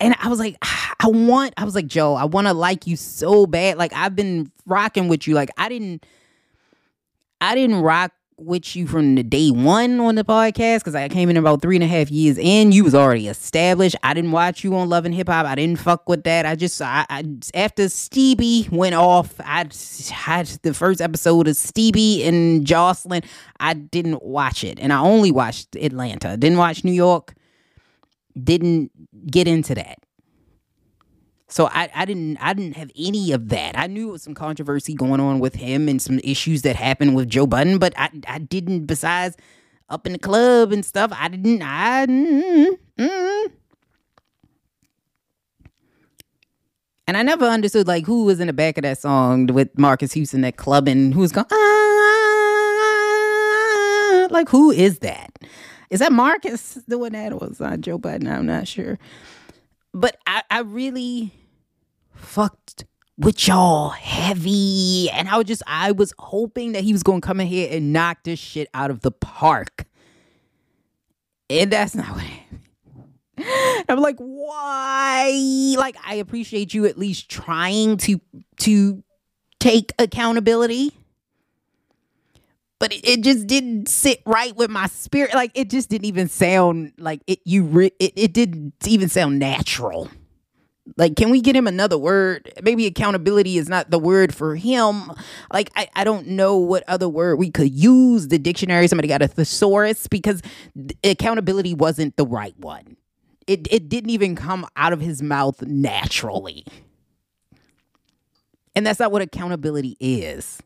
And 0.00 0.14
I 0.20 0.28
was 0.28 0.38
like, 0.38 0.56
I 0.62 1.08
want, 1.08 1.54
I 1.56 1.64
was 1.64 1.74
like, 1.74 1.86
Joe, 1.86 2.14
I 2.14 2.24
want 2.24 2.46
to 2.46 2.54
like 2.54 2.86
you 2.86 2.96
so 2.96 3.46
bad. 3.46 3.78
Like, 3.78 3.92
I've 3.92 4.16
been 4.16 4.50
rocking 4.66 5.08
with 5.08 5.26
you. 5.26 5.34
Like, 5.34 5.50
I 5.56 5.68
didn't, 5.68 6.04
I 7.40 7.54
didn't 7.54 7.80
rock 7.82 8.12
with 8.38 8.76
you 8.76 8.86
from 8.86 9.14
the 9.14 9.22
day 9.22 9.50
one 9.50 9.98
on 9.98 10.14
the 10.14 10.24
podcast 10.24 10.80
because 10.80 10.94
I 10.94 11.08
came 11.08 11.30
in 11.30 11.36
about 11.36 11.62
three 11.62 11.76
and 11.76 11.82
a 11.82 11.86
half 11.86 12.10
years 12.10 12.36
in. 12.36 12.70
You 12.70 12.84
was 12.84 12.94
already 12.94 13.28
established. 13.28 13.96
I 14.02 14.12
didn't 14.12 14.32
watch 14.32 14.62
you 14.62 14.74
on 14.76 14.88
Love 14.88 15.06
and 15.06 15.14
Hip 15.14 15.28
Hop. 15.28 15.46
I 15.46 15.54
didn't 15.54 15.78
fuck 15.78 16.08
with 16.08 16.24
that. 16.24 16.44
I 16.44 16.54
just 16.54 16.80
I, 16.82 17.06
I 17.08 17.24
after 17.54 17.88
Stevie 17.88 18.68
went 18.70 18.94
off, 18.94 19.40
I 19.40 19.66
had 20.10 20.46
the 20.62 20.74
first 20.74 21.00
episode 21.00 21.48
of 21.48 21.56
Stevie 21.56 22.24
and 22.24 22.66
Joseline. 22.66 23.24
I 23.58 23.74
didn't 23.74 24.22
watch 24.22 24.64
it, 24.64 24.78
and 24.78 24.92
I 24.92 25.00
only 25.00 25.30
watched 25.30 25.74
Atlanta. 25.76 26.36
Didn't 26.36 26.58
watch 26.58 26.84
New 26.84 26.92
York. 26.92 27.34
Didn't 28.42 28.90
get 29.30 29.48
into 29.48 29.74
that. 29.76 29.98
So 31.48 31.68
I, 31.68 31.88
I 31.94 32.04
didn't 32.04 32.38
I 32.38 32.52
didn't 32.54 32.76
have 32.76 32.90
any 32.96 33.30
of 33.32 33.50
that. 33.50 33.78
I 33.78 33.86
knew 33.86 34.08
it 34.08 34.12
was 34.12 34.22
some 34.22 34.34
controversy 34.34 34.94
going 34.94 35.20
on 35.20 35.38
with 35.38 35.54
him 35.54 35.88
and 35.88 36.02
some 36.02 36.18
issues 36.24 36.62
that 36.62 36.74
happened 36.74 37.14
with 37.14 37.28
Joe 37.28 37.46
Budden, 37.46 37.78
but 37.78 37.94
I 37.96 38.10
I 38.26 38.38
didn't 38.38 38.86
besides 38.86 39.36
up 39.88 40.06
in 40.06 40.12
the 40.12 40.18
club 40.18 40.72
and 40.72 40.84
stuff. 40.84 41.12
I 41.14 41.28
didn't 41.28 41.62
I 41.62 42.06
mm, 42.06 42.78
mm. 42.98 43.52
and 47.06 47.16
I 47.16 47.22
never 47.22 47.46
understood 47.46 47.86
like 47.86 48.06
who 48.06 48.24
was 48.24 48.40
in 48.40 48.48
the 48.48 48.52
back 48.52 48.76
of 48.76 48.82
that 48.82 48.98
song 48.98 49.46
with 49.46 49.78
Marques 49.78 50.12
Houston 50.14 50.40
that 50.40 50.56
clubbing 50.56 51.12
who 51.12 51.20
was 51.20 51.30
going 51.30 51.46
ah 51.52 51.86
like 54.32 54.48
who 54.48 54.72
is 54.72 54.98
that? 54.98 55.30
Is 55.90 56.00
that 56.00 56.12
Marques 56.12 56.74
doing 56.88 57.12
that 57.12 57.32
or 57.32 57.38
was 57.38 57.58
that 57.58 57.80
Joe 57.82 57.98
Budden? 57.98 58.26
I'm 58.26 58.46
not 58.46 58.66
sure. 58.66 58.98
But 59.96 60.18
I, 60.26 60.42
I 60.50 60.58
really 60.60 61.32
fucked 62.12 62.84
with 63.16 63.48
y'all 63.48 63.88
heavy. 63.88 65.08
And 65.10 65.26
I 65.26 65.38
was 65.38 65.46
just, 65.46 65.62
I 65.66 65.92
was 65.92 66.12
hoping 66.18 66.72
that 66.72 66.84
he 66.84 66.92
was 66.92 67.02
going 67.02 67.22
to 67.22 67.26
come 67.26 67.40
in 67.40 67.46
here 67.46 67.66
and 67.70 67.94
knock 67.94 68.18
this 68.22 68.38
shit 68.38 68.68
out 68.74 68.90
of 68.90 69.00
the 69.00 69.10
park. 69.10 69.86
And 71.48 71.70
that's 71.72 71.94
not 71.94 72.10
what 72.10 72.24
happened. 72.24 72.60
I'm 73.88 74.00
like, 74.00 74.16
why? 74.18 75.74
Like, 75.78 75.96
I 76.06 76.16
appreciate 76.16 76.74
you 76.74 76.84
at 76.84 76.98
least 76.98 77.30
trying 77.30 77.96
to 77.98 78.20
to 78.58 79.02
take 79.60 79.92
accountability. 79.98 80.92
But 82.78 82.92
it, 82.92 83.08
it 83.08 83.20
just 83.22 83.46
didn't 83.46 83.88
sit 83.88 84.22
right 84.26 84.54
with 84.54 84.70
my 84.70 84.86
spirit. 84.86 85.34
Like 85.34 85.52
it 85.54 85.70
just 85.70 85.88
didn't 85.88 86.04
even 86.06 86.28
sound 86.28 86.92
like 86.98 87.22
it. 87.26 87.40
You 87.44 87.64
re- 87.64 87.92
it, 87.98 88.12
it 88.16 88.32
didn't 88.32 88.74
even 88.86 89.08
sound 89.08 89.38
natural. 89.38 90.10
Like, 90.96 91.16
can 91.16 91.30
we 91.30 91.40
get 91.40 91.56
him 91.56 91.66
another 91.66 91.98
word? 91.98 92.52
Maybe 92.62 92.86
accountability 92.86 93.58
is 93.58 93.68
not 93.68 93.90
the 93.90 93.98
word 93.98 94.34
for 94.34 94.54
him. 94.54 95.10
Like, 95.52 95.70
I, 95.74 95.88
I 95.96 96.04
don't 96.04 96.28
know 96.28 96.56
what 96.56 96.84
other 96.86 97.08
word 97.08 97.36
we 97.36 97.50
could 97.50 97.72
use. 97.72 98.28
The 98.28 98.38
dictionary, 98.38 98.86
somebody 98.86 99.08
got 99.08 99.20
a 99.20 99.26
thesaurus 99.26 100.06
because 100.06 100.42
accountability 101.02 101.74
wasn't 101.74 102.16
the 102.16 102.24
right 102.24 102.54
one. 102.58 102.96
It, 103.48 103.66
it 103.70 103.88
didn't 103.88 104.10
even 104.10 104.36
come 104.36 104.66
out 104.76 104.92
of 104.92 105.00
his 105.00 105.22
mouth 105.22 105.60
naturally. 105.62 106.64
And 108.74 108.86
that's 108.86 109.00
not 109.00 109.10
what 109.10 109.22
accountability 109.22 109.96
is. 109.98 110.60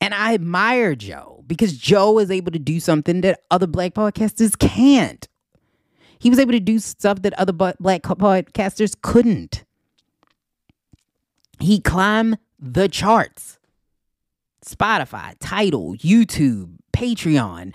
And 0.00 0.14
I 0.14 0.34
admire 0.34 0.94
Joe 0.94 1.42
because 1.46 1.76
Joe 1.76 2.18
is 2.18 2.30
able 2.30 2.52
to 2.52 2.58
do 2.58 2.78
something 2.80 3.20
that 3.22 3.40
other 3.50 3.66
black 3.66 3.94
podcasters 3.94 4.56
can't. 4.58 5.26
He 6.18 6.30
was 6.30 6.38
able 6.38 6.52
to 6.52 6.60
do 6.60 6.78
stuff 6.78 7.22
that 7.22 7.32
other 7.34 7.52
black 7.52 8.02
podcasters 8.02 8.94
couldn't. 9.00 9.64
He 11.60 11.80
climbed 11.80 12.38
the 12.58 12.88
charts. 12.88 13.58
Spotify, 14.64 15.34
Tidal, 15.40 15.94
YouTube, 15.96 16.76
Patreon. 16.92 17.72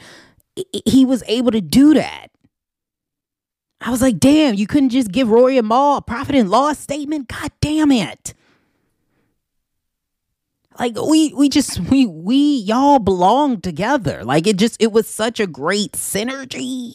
He 0.86 1.06
was 1.06 1.24
able 1.27 1.51
to 1.51 1.62
do 1.62 1.94
that. 1.96 2.27
I 3.82 3.89
was 3.89 4.01
like, 4.01 4.20
damn, 4.20 4.56
you 4.56 4.68
couldn't 4.68 4.89
just 4.89 5.12
give 5.12 5.30
Rory 5.30 5.58
and 5.58 5.68
Mal 5.68 5.98
a 5.98 6.01
profit 6.01 6.36
and 6.36 6.50
loss 6.50 6.80
statement? 6.80 7.27
God 7.27 7.51
damn 7.60 7.92
it. 7.92 8.34
Like 10.80 10.96
we 11.00 11.34
we 11.34 11.50
just 11.50 11.80
we 11.80 12.06
we 12.06 12.58
y'all 12.58 13.00
belong 13.00 13.62
together. 13.62 14.24
Like 14.24 14.48
it 14.48 14.58
just 14.58 14.82
it 14.82 14.92
was 14.92 15.08
such 15.08 15.39
a 15.39 15.48
great 15.48 15.94
synergy. 15.94 16.94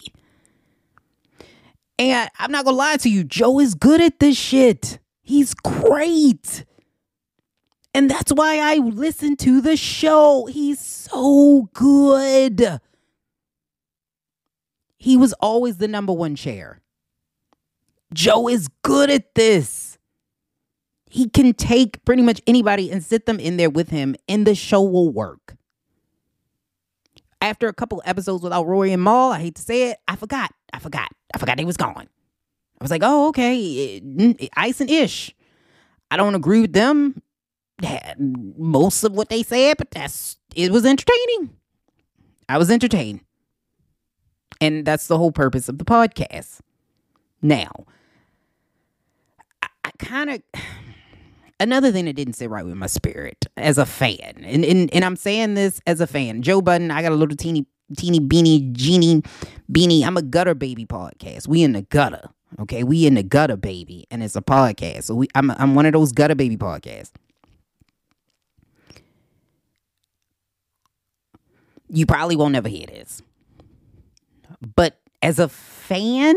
And 1.98 2.30
I'm 2.38 2.52
not 2.52 2.64
gonna 2.64 2.76
lie 2.76 2.96
to 2.98 3.10
you, 3.10 3.24
Joe 3.24 3.60
is 3.60 3.74
good 3.74 4.00
at 4.00 4.20
this 4.20 4.36
shit. 4.36 4.98
He's 5.22 5.54
great. 5.54 6.64
And 7.94 8.10
that's 8.10 8.32
why 8.32 8.58
I 8.58 8.76
listen 8.76 9.36
to 9.38 9.60
the 9.60 9.76
show. 9.76 10.46
He's 10.46 10.78
so 10.78 11.68
good. 11.72 12.80
He 14.96 15.16
was 15.16 15.32
always 15.34 15.78
the 15.78 15.88
number 15.88 16.12
one 16.12 16.36
chair. 16.36 16.80
Joe 18.12 18.48
is 18.48 18.68
good 18.82 19.10
at 19.10 19.34
this. 19.34 19.97
He 21.10 21.28
can 21.28 21.54
take 21.54 22.04
pretty 22.04 22.22
much 22.22 22.40
anybody 22.46 22.90
and 22.90 23.02
sit 23.02 23.26
them 23.26 23.40
in 23.40 23.56
there 23.56 23.70
with 23.70 23.88
him, 23.88 24.14
and 24.28 24.46
the 24.46 24.54
show 24.54 24.82
will 24.82 25.10
work. 25.10 25.56
After 27.40 27.68
a 27.68 27.72
couple 27.72 28.02
episodes 28.04 28.42
without 28.42 28.66
Rory 28.66 28.92
and 28.92 29.02
Mal, 29.02 29.30
I 29.30 29.40
hate 29.40 29.54
to 29.54 29.62
say 29.62 29.90
it, 29.90 29.98
I 30.06 30.16
forgot. 30.16 30.52
I 30.72 30.80
forgot. 30.80 31.08
I 31.34 31.38
forgot 31.38 31.58
he 31.58 31.64
was 31.64 31.76
gone. 31.76 32.08
I 32.80 32.84
was 32.84 32.90
like, 32.90 33.02
oh, 33.04 33.28
okay, 33.28 34.00
Ice 34.56 34.80
and 34.80 34.90
Ish. 34.90 35.34
I 36.10 36.16
don't 36.16 36.34
agree 36.34 36.60
with 36.60 36.72
them. 36.72 37.22
Most 38.18 39.04
of 39.04 39.12
what 39.12 39.28
they 39.28 39.42
said, 39.42 39.76
but 39.78 39.90
that's 39.90 40.36
it 40.54 40.72
was 40.72 40.84
entertaining. 40.84 41.54
I 42.48 42.58
was 42.58 42.70
entertained. 42.70 43.20
And 44.60 44.84
that's 44.84 45.06
the 45.06 45.16
whole 45.16 45.30
purpose 45.30 45.68
of 45.68 45.78
the 45.78 45.84
podcast. 45.84 46.60
Now, 47.40 47.84
I, 49.62 49.68
I 49.84 49.90
kind 49.98 50.30
of 50.30 50.42
another 51.60 51.92
thing 51.92 52.04
that 52.06 52.14
didn't 52.14 52.34
sit 52.34 52.50
right 52.50 52.64
with 52.64 52.74
my 52.74 52.86
spirit 52.86 53.46
as 53.56 53.78
a 53.78 53.86
fan, 53.86 54.42
and, 54.44 54.64
and 54.64 54.92
and 54.92 55.04
I'm 55.04 55.16
saying 55.16 55.54
this 55.54 55.80
as 55.86 56.00
a 56.00 56.06
fan. 56.06 56.42
Joe 56.42 56.60
Budden, 56.60 56.90
I 56.90 57.02
got 57.02 57.12
a 57.12 57.16
little 57.16 57.36
teeny 57.36 57.66
teeny 57.96 58.20
beanie 58.20 58.72
genie 58.72 59.22
beanie. 59.70 60.04
I'm 60.04 60.16
a 60.16 60.22
gutter 60.22 60.54
baby 60.54 60.86
podcast. 60.86 61.48
We 61.48 61.62
in 61.62 61.72
the 61.72 61.82
gutter. 61.82 62.28
Okay, 62.60 62.82
we 62.82 63.06
in 63.06 63.14
the 63.14 63.22
gutter 63.22 63.56
baby, 63.56 64.06
and 64.10 64.22
it's 64.22 64.36
a 64.36 64.42
podcast. 64.42 65.04
So 65.04 65.14
we 65.14 65.28
I'm 65.34 65.50
I'm 65.52 65.74
one 65.74 65.86
of 65.86 65.92
those 65.92 66.12
gutter 66.12 66.34
baby 66.34 66.56
podcasts. 66.56 67.12
You 71.90 72.04
probably 72.06 72.36
won't 72.36 72.52
never 72.52 72.68
hear 72.68 72.86
this. 72.86 73.22
But 74.76 75.00
as 75.22 75.38
a 75.38 75.48
fan, 75.48 76.36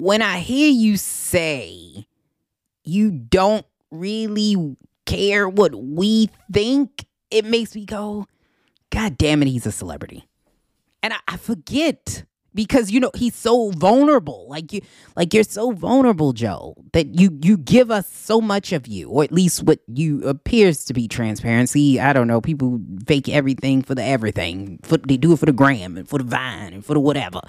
when 0.00 0.22
I 0.22 0.38
hear 0.38 0.70
you 0.70 0.96
say 0.96 2.06
you 2.84 3.10
don't 3.10 3.66
really 3.90 4.76
care 5.04 5.48
what 5.48 5.74
we 5.74 6.30
think, 6.50 7.04
it 7.30 7.44
makes 7.44 7.74
me 7.74 7.84
go, 7.84 8.26
God 8.90 9.18
damn 9.18 9.42
it, 9.42 9.48
he's 9.48 9.66
a 9.66 9.72
celebrity. 9.72 10.26
And 11.02 11.12
I, 11.12 11.18
I 11.28 11.36
forget 11.36 12.24
because 12.54 12.90
you 12.90 12.98
know 12.98 13.10
he's 13.14 13.34
so 13.34 13.70
vulnerable. 13.70 14.46
Like 14.48 14.72
you 14.72 14.80
like 15.16 15.32
you're 15.32 15.44
so 15.44 15.70
vulnerable 15.70 16.32
joe 16.32 16.74
that 16.92 17.18
you 17.18 17.38
you 17.42 17.56
give 17.56 17.90
us 17.90 18.08
so 18.08 18.40
much 18.40 18.72
of 18.72 18.86
you 18.86 19.08
or 19.08 19.22
at 19.22 19.32
least 19.32 19.62
what 19.62 19.80
you 19.86 20.22
appears 20.26 20.84
to 20.86 20.94
be 20.94 21.08
transparency. 21.08 22.00
I 22.00 22.12
don't 22.12 22.26
know 22.26 22.40
people 22.40 22.80
fake 23.06 23.28
everything 23.28 23.82
for 23.82 23.94
the 23.94 24.02
everything 24.02 24.80
for, 24.82 24.96
they 24.98 25.16
do 25.16 25.32
it 25.32 25.38
for 25.38 25.46
the 25.46 25.52
gram 25.52 25.96
and 25.96 26.08
for 26.08 26.18
the 26.18 26.24
vine 26.24 26.72
and 26.72 26.84
for 26.84 26.94
the 26.94 27.00
whatever. 27.00 27.40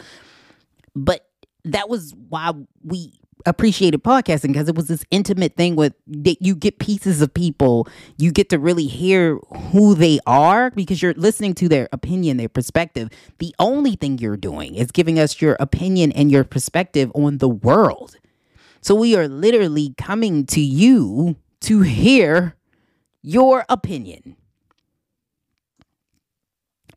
But 0.96 1.31
that 1.66 1.90
was 1.90 2.14
why 2.30 2.52
we 2.84 3.14
appreciated 3.46 4.04
podcasting 4.04 4.50
because 4.50 4.70
it 4.70 4.76
was 4.76 4.88
this 4.88 5.04
intimate 5.12 5.56
thing 5.56 5.76
with 5.76 5.94
that 6.08 6.42
you 6.42 6.56
get 6.56 6.80
pieces 6.80 7.22
of 7.22 7.34
people. 7.34 7.88
You 8.18 8.32
get 8.32 8.50
to 8.50 8.60
really 8.60 8.88
hear 8.88 9.38
who 9.72 9.96
they 9.96 10.20
are 10.28 10.72
because 10.72 11.02
you're 11.02 11.14
listening 11.14 11.54
to 11.56 11.68
their 11.68 11.90
opinion 11.92 12.38
their 12.38 12.50
perspective. 12.50 13.10
The 13.40 13.56
only 13.60 13.96
thing 13.96 14.18
you're 14.20 14.38
doing 14.38 14.76
is 14.76 14.92
giving 14.92 15.20
us 15.20 15.42
your 15.42 15.58
opinion 15.60 16.12
and 16.12 16.32
your 16.32 16.44
perspective 16.44 17.12
on 17.16 17.40
the 17.40 17.50
world. 17.50 18.18
So 18.82 18.96
we 18.96 19.16
are 19.16 19.28
literally 19.28 19.94
coming 19.98 20.46
to 20.48 20.62
you 20.62 21.36
to 21.62 21.82
hear 21.82 22.56
your 23.22 23.66
opinion 23.70 24.36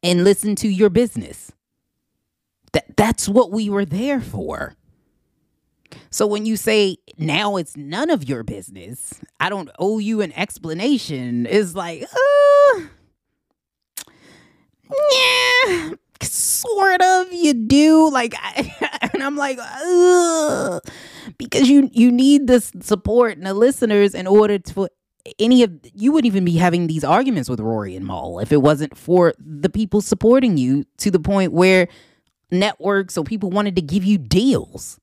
and 0.03 0.25
listen 0.25 0.55
to 0.57 0.69
your 0.69 0.91
business 0.91 1.53
that 2.75 2.97
that's 2.97 3.29
what 3.29 3.51
we 3.51 3.71
were 3.71 3.85
there 3.85 4.21
for 4.21 4.77
so 6.11 6.27
when 6.27 6.47
you 6.47 6.57
say 6.57 6.99
now 7.19 7.57
it's 7.57 7.77
none 7.77 8.11
of 8.11 8.29
your 8.29 8.43
business, 8.43 9.21
I 9.41 9.49
don't 9.49 9.71
owe 9.79 9.99
you 9.99 10.21
an 10.21 10.33
explanation, 10.33 11.47
is 11.47 11.75
like, 11.75 12.03
uh, 12.03 12.81
yeah, 15.13 15.91
sort 16.23 17.03
of 17.03 17.33
you 17.33 17.55
do. 17.55 18.11
Like, 18.11 18.35
I, 18.39 19.09
and 19.13 19.23
I'm 19.23 19.37
like, 19.37 19.59
Ugh. 19.61 20.83
because 21.39 21.69
you 21.69 21.91
you 21.93 22.11
need 22.13 22.47
the 22.47 22.61
support 22.61 23.37
and 23.37 23.47
the 23.47 23.55
listeners 23.55 24.15
in 24.15 24.27
order 24.27 24.59
to 24.59 24.89
any 25.39 25.63
of 25.63 25.73
you 25.95 26.13
wouldn't 26.13 26.27
even 26.27 26.45
be 26.45 26.57
having 26.57 26.87
these 26.87 27.03
arguments 27.03 27.49
with 27.49 27.59
Rory 27.59 27.97
and 27.97 28.07
Mal 28.07 28.41
if 28.41 28.53
it 28.53 28.61
wasn't 28.61 28.97
for 28.97 29.33
the 29.39 29.71
people 29.71 30.03
supporting 30.03 30.59
you 30.59 30.85
to 30.99 31.11
the 31.11 31.19
point 31.19 31.53
where 31.53 31.89
networks 32.55 33.15
so 33.15 33.25
people 33.25 33.51
wanted 33.51 33.77
to 33.77 33.83
give 33.83 34.05
you 34.05 34.19
deals. 34.19 34.99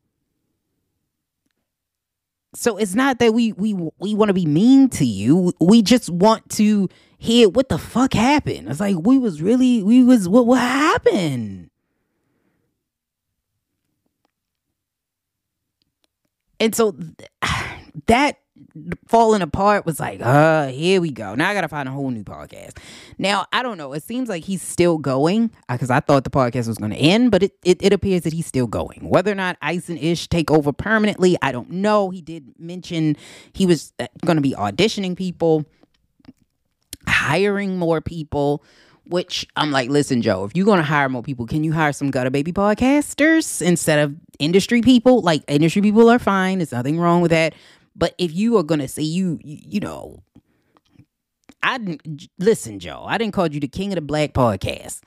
So 2.53 2.77
it's 2.77 2.95
not 2.95 3.19
that 3.19 3.33
we 3.33 3.53
we 3.53 3.73
we 3.73 4.13
want 4.13 4.29
to 4.29 4.33
be 4.33 4.45
mean 4.45 4.89
to 4.89 5.05
you. 5.05 5.53
We 5.61 5.81
just 5.81 6.09
want 6.09 6.49
to 6.51 6.89
hear 7.17 7.47
what 7.47 7.69
the 7.69 7.77
fuck 7.77 8.13
happened. 8.13 8.67
It's 8.67 8.79
like 8.79 8.97
we 8.99 9.17
was 9.17 9.41
really 9.41 9.81
we 9.83 10.03
was 10.03 10.27
what 10.27 10.45
what 10.45 10.59
happened. 10.59 11.69
And 16.59 16.75
so 16.75 16.95
that 18.07 18.40
falling 19.07 19.41
apart 19.41 19.85
was 19.85 19.99
like, 19.99 20.19
uh, 20.21 20.67
here 20.67 21.01
we 21.01 21.11
go. 21.11 21.35
Now 21.35 21.49
I 21.49 21.53
gotta 21.53 21.67
find 21.67 21.87
a 21.87 21.91
whole 21.91 22.09
new 22.09 22.23
podcast. 22.23 22.77
Now 23.17 23.45
I 23.53 23.63
don't 23.63 23.77
know. 23.77 23.93
It 23.93 24.03
seems 24.03 24.29
like 24.29 24.43
he's 24.43 24.61
still 24.61 24.97
going 24.97 25.51
because 25.69 25.89
uh, 25.91 25.95
I 25.95 25.99
thought 25.99 26.23
the 26.23 26.29
podcast 26.29 26.67
was 26.67 26.77
going 26.77 26.91
to 26.91 26.97
end, 26.97 27.31
but 27.31 27.43
it, 27.43 27.53
it 27.63 27.81
it 27.81 27.93
appears 27.93 28.21
that 28.23 28.33
he's 28.33 28.45
still 28.45 28.67
going. 28.67 28.99
Whether 29.09 29.31
or 29.31 29.35
not 29.35 29.57
Ice 29.61 29.89
and 29.89 29.99
Ish 29.99 30.27
take 30.27 30.49
over 30.51 30.71
permanently, 30.71 31.37
I 31.41 31.51
don't 31.51 31.69
know. 31.69 32.09
He 32.09 32.21
did 32.21 32.53
mention 32.59 33.15
he 33.53 33.65
was 33.65 33.93
uh, 33.99 34.07
going 34.25 34.37
to 34.37 34.41
be 34.41 34.53
auditioning 34.53 35.15
people, 35.15 35.65
hiring 37.07 37.77
more 37.77 38.01
people. 38.01 38.63
Which 39.07 39.45
I'm 39.57 39.71
like, 39.71 39.89
listen, 39.89 40.21
Joe, 40.21 40.45
if 40.45 40.55
you're 40.55 40.65
gonna 40.65 40.83
hire 40.83 41.09
more 41.09 41.23
people, 41.23 41.45
can 41.45 41.63
you 41.65 41.73
hire 41.73 41.91
some 41.91 42.11
gutter 42.11 42.29
baby 42.29 42.53
podcasters 42.53 43.61
instead 43.61 43.99
of 43.99 44.15
industry 44.39 44.81
people? 44.81 45.21
Like 45.21 45.43
industry 45.49 45.81
people 45.81 46.09
are 46.09 46.19
fine. 46.19 46.59
There's 46.59 46.71
nothing 46.71 46.97
wrong 46.99 47.19
with 47.19 47.31
that. 47.31 47.53
But 47.95 48.15
if 48.17 48.33
you 48.33 48.57
are 48.57 48.63
gonna 48.63 48.87
say 48.87 49.03
you, 49.03 49.39
you, 49.43 49.79
know, 49.79 50.23
I 51.61 51.77
didn't 51.77 52.29
listen, 52.39 52.79
Joe. 52.79 53.03
I 53.05 53.17
didn't 53.17 53.33
call 53.33 53.47
you 53.47 53.59
the 53.59 53.67
king 53.67 53.91
of 53.91 53.95
the 53.95 54.01
black 54.01 54.33
podcast. 54.33 55.01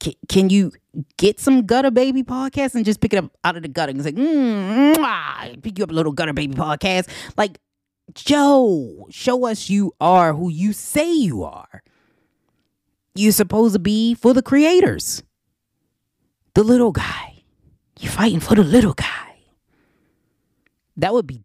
Can, 0.00 0.14
can 0.28 0.50
you 0.50 0.72
get 1.16 1.38
some 1.38 1.64
gutter 1.64 1.90
baby 1.90 2.22
podcast 2.24 2.74
and 2.74 2.84
just 2.84 3.00
pick 3.00 3.12
it 3.12 3.16
up 3.16 3.30
out 3.44 3.56
of 3.56 3.62
the 3.62 3.68
gutter 3.68 3.90
and 3.90 4.02
say, 4.02 4.12
mm, 4.12 4.96
mwah, 4.96 5.62
pick 5.62 5.78
you 5.78 5.84
up 5.84 5.90
a 5.90 5.94
little 5.94 6.12
gutter 6.12 6.32
baby 6.32 6.54
podcast? 6.54 7.08
Like, 7.36 7.58
Joe, 8.12 9.06
show 9.10 9.46
us 9.46 9.70
you 9.70 9.92
are 10.00 10.34
who 10.34 10.50
you 10.50 10.72
say 10.72 11.10
you 11.12 11.44
are. 11.44 11.82
You're 13.14 13.32
supposed 13.32 13.74
to 13.74 13.78
be 13.78 14.14
for 14.14 14.34
the 14.34 14.42
creators. 14.42 15.22
The 16.54 16.64
little 16.64 16.92
guy. 16.92 17.42
You're 18.00 18.12
fighting 18.12 18.40
for 18.40 18.56
the 18.56 18.64
little 18.64 18.92
guy. 18.92 19.38
That 20.96 21.12
would 21.12 21.26
be 21.26 21.42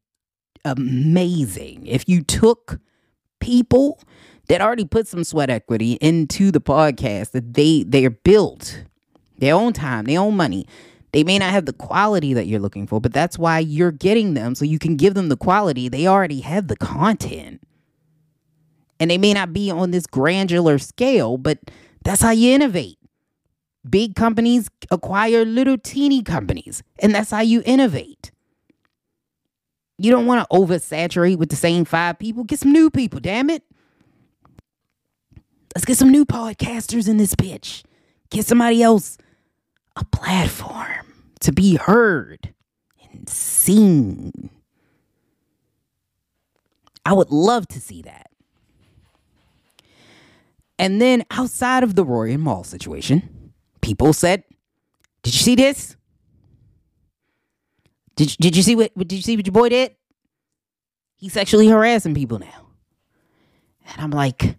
amazing. 0.66 1.86
If 1.88 2.08
you 2.08 2.24
took 2.24 2.80
people 3.40 4.00
that 4.48 4.62
already 4.62 4.86
put 4.86 5.08
some 5.08 5.24
sweat 5.24 5.50
equity 5.50 5.94
into 5.94 6.52
the 6.52 6.62
podcast 6.62 7.32
that 7.32 7.54
they 7.54 7.84
they're 7.84 8.10
built 8.10 8.84
their 9.38 9.56
own 9.56 9.72
time 9.72 10.06
their 10.06 10.20
own 10.20 10.36
money 10.36 10.66
they 11.12 11.24
may 11.24 11.40
not 11.40 11.52
have 11.52 11.66
the 11.66 11.74
quality 11.74 12.34
that 12.34 12.48
you're 12.48 12.60
looking 12.60 12.86
for 12.86 13.00
but 13.00 13.14
that's 13.14 13.40
why 13.40 13.60
you're 13.60 13.92
getting 13.92 14.34
them 14.34 14.54
so 14.56 14.66
you 14.66 14.80
can 14.80 14.96
give 14.96 15.14
them 15.14 15.30
the 15.30 15.38
quality. 15.38 15.90
They 15.90 16.08
already 16.08 16.42
have 16.42 16.68
the 16.68 16.78
content. 16.78 17.62
And 19.00 19.10
they 19.10 19.18
may 19.18 19.34
not 19.34 19.54
be 19.54 19.72
on 19.72 19.92
this 19.92 20.06
granular 20.06 20.78
scale 20.78 21.38
but 21.38 21.60
that's 22.04 22.22
how 22.22 22.32
you 22.32 22.54
innovate. 22.54 22.98
Big 23.90 24.16
companies 24.16 24.70
acquire 24.92 25.46
little 25.46 25.78
teeny 25.78 26.22
companies 26.22 26.84
and 27.00 27.16
that's 27.16 27.32
how 27.32 27.42
you 27.42 27.64
innovate 27.66 28.32
you 30.00 30.12
don't 30.12 30.26
want 30.26 30.42
to 30.42 30.56
oversaturate 30.56 31.38
with 31.38 31.50
the 31.50 31.58
same 31.58 31.84
five 31.84 32.18
people. 32.18 32.46
Get 32.46 32.60
some 32.60 32.72
new 32.72 32.90
people, 32.90 33.20
damn 33.20 33.50
it. 33.50 33.64
Let's 35.76 35.86
get 35.86 35.98
some 35.98 36.10
new 36.10 36.26
podcasters 36.26 37.08
in 37.08 37.18
this 37.18 37.36
bitch. 37.36 37.84
Get 38.30 38.46
somebody 38.46 38.82
else 38.82 39.18
a 39.98 40.06
platform 40.06 41.14
to 41.42 41.52
be 41.52 41.76
heard 41.76 42.54
and 43.12 43.28
seen. 43.28 44.50
I 47.06 47.14
would 47.14 47.30
love 47.30 47.68
to 47.70 47.82
see 47.82 48.02
that. 48.04 48.32
And 50.78 51.02
then 51.02 51.26
outside 51.30 51.84
of 51.84 51.96
the 51.96 52.06
Rory 52.06 52.34
and 52.34 52.44
Mal 52.44 52.64
situation, 52.64 53.52
people 53.82 54.14
said, 54.14 54.44
Did 55.24 55.34
you 55.34 55.40
see 55.40 55.56
this? 55.56 55.98
Did 58.20 58.36
did 58.38 58.58
you 58.58 58.64
see 58.64 58.76
what 58.76 58.92
did 58.98 59.14
you 59.14 59.22
see 59.22 59.38
what 59.38 59.48
your 59.48 59.54
boy 59.54 59.70
did? 59.70 59.96
He's 61.16 61.32
sexually 61.32 61.70
harassing 61.70 62.14
people 62.14 62.38
now. 62.38 62.68
And 63.88 64.02
I'm 64.02 64.12
like, 64.12 64.58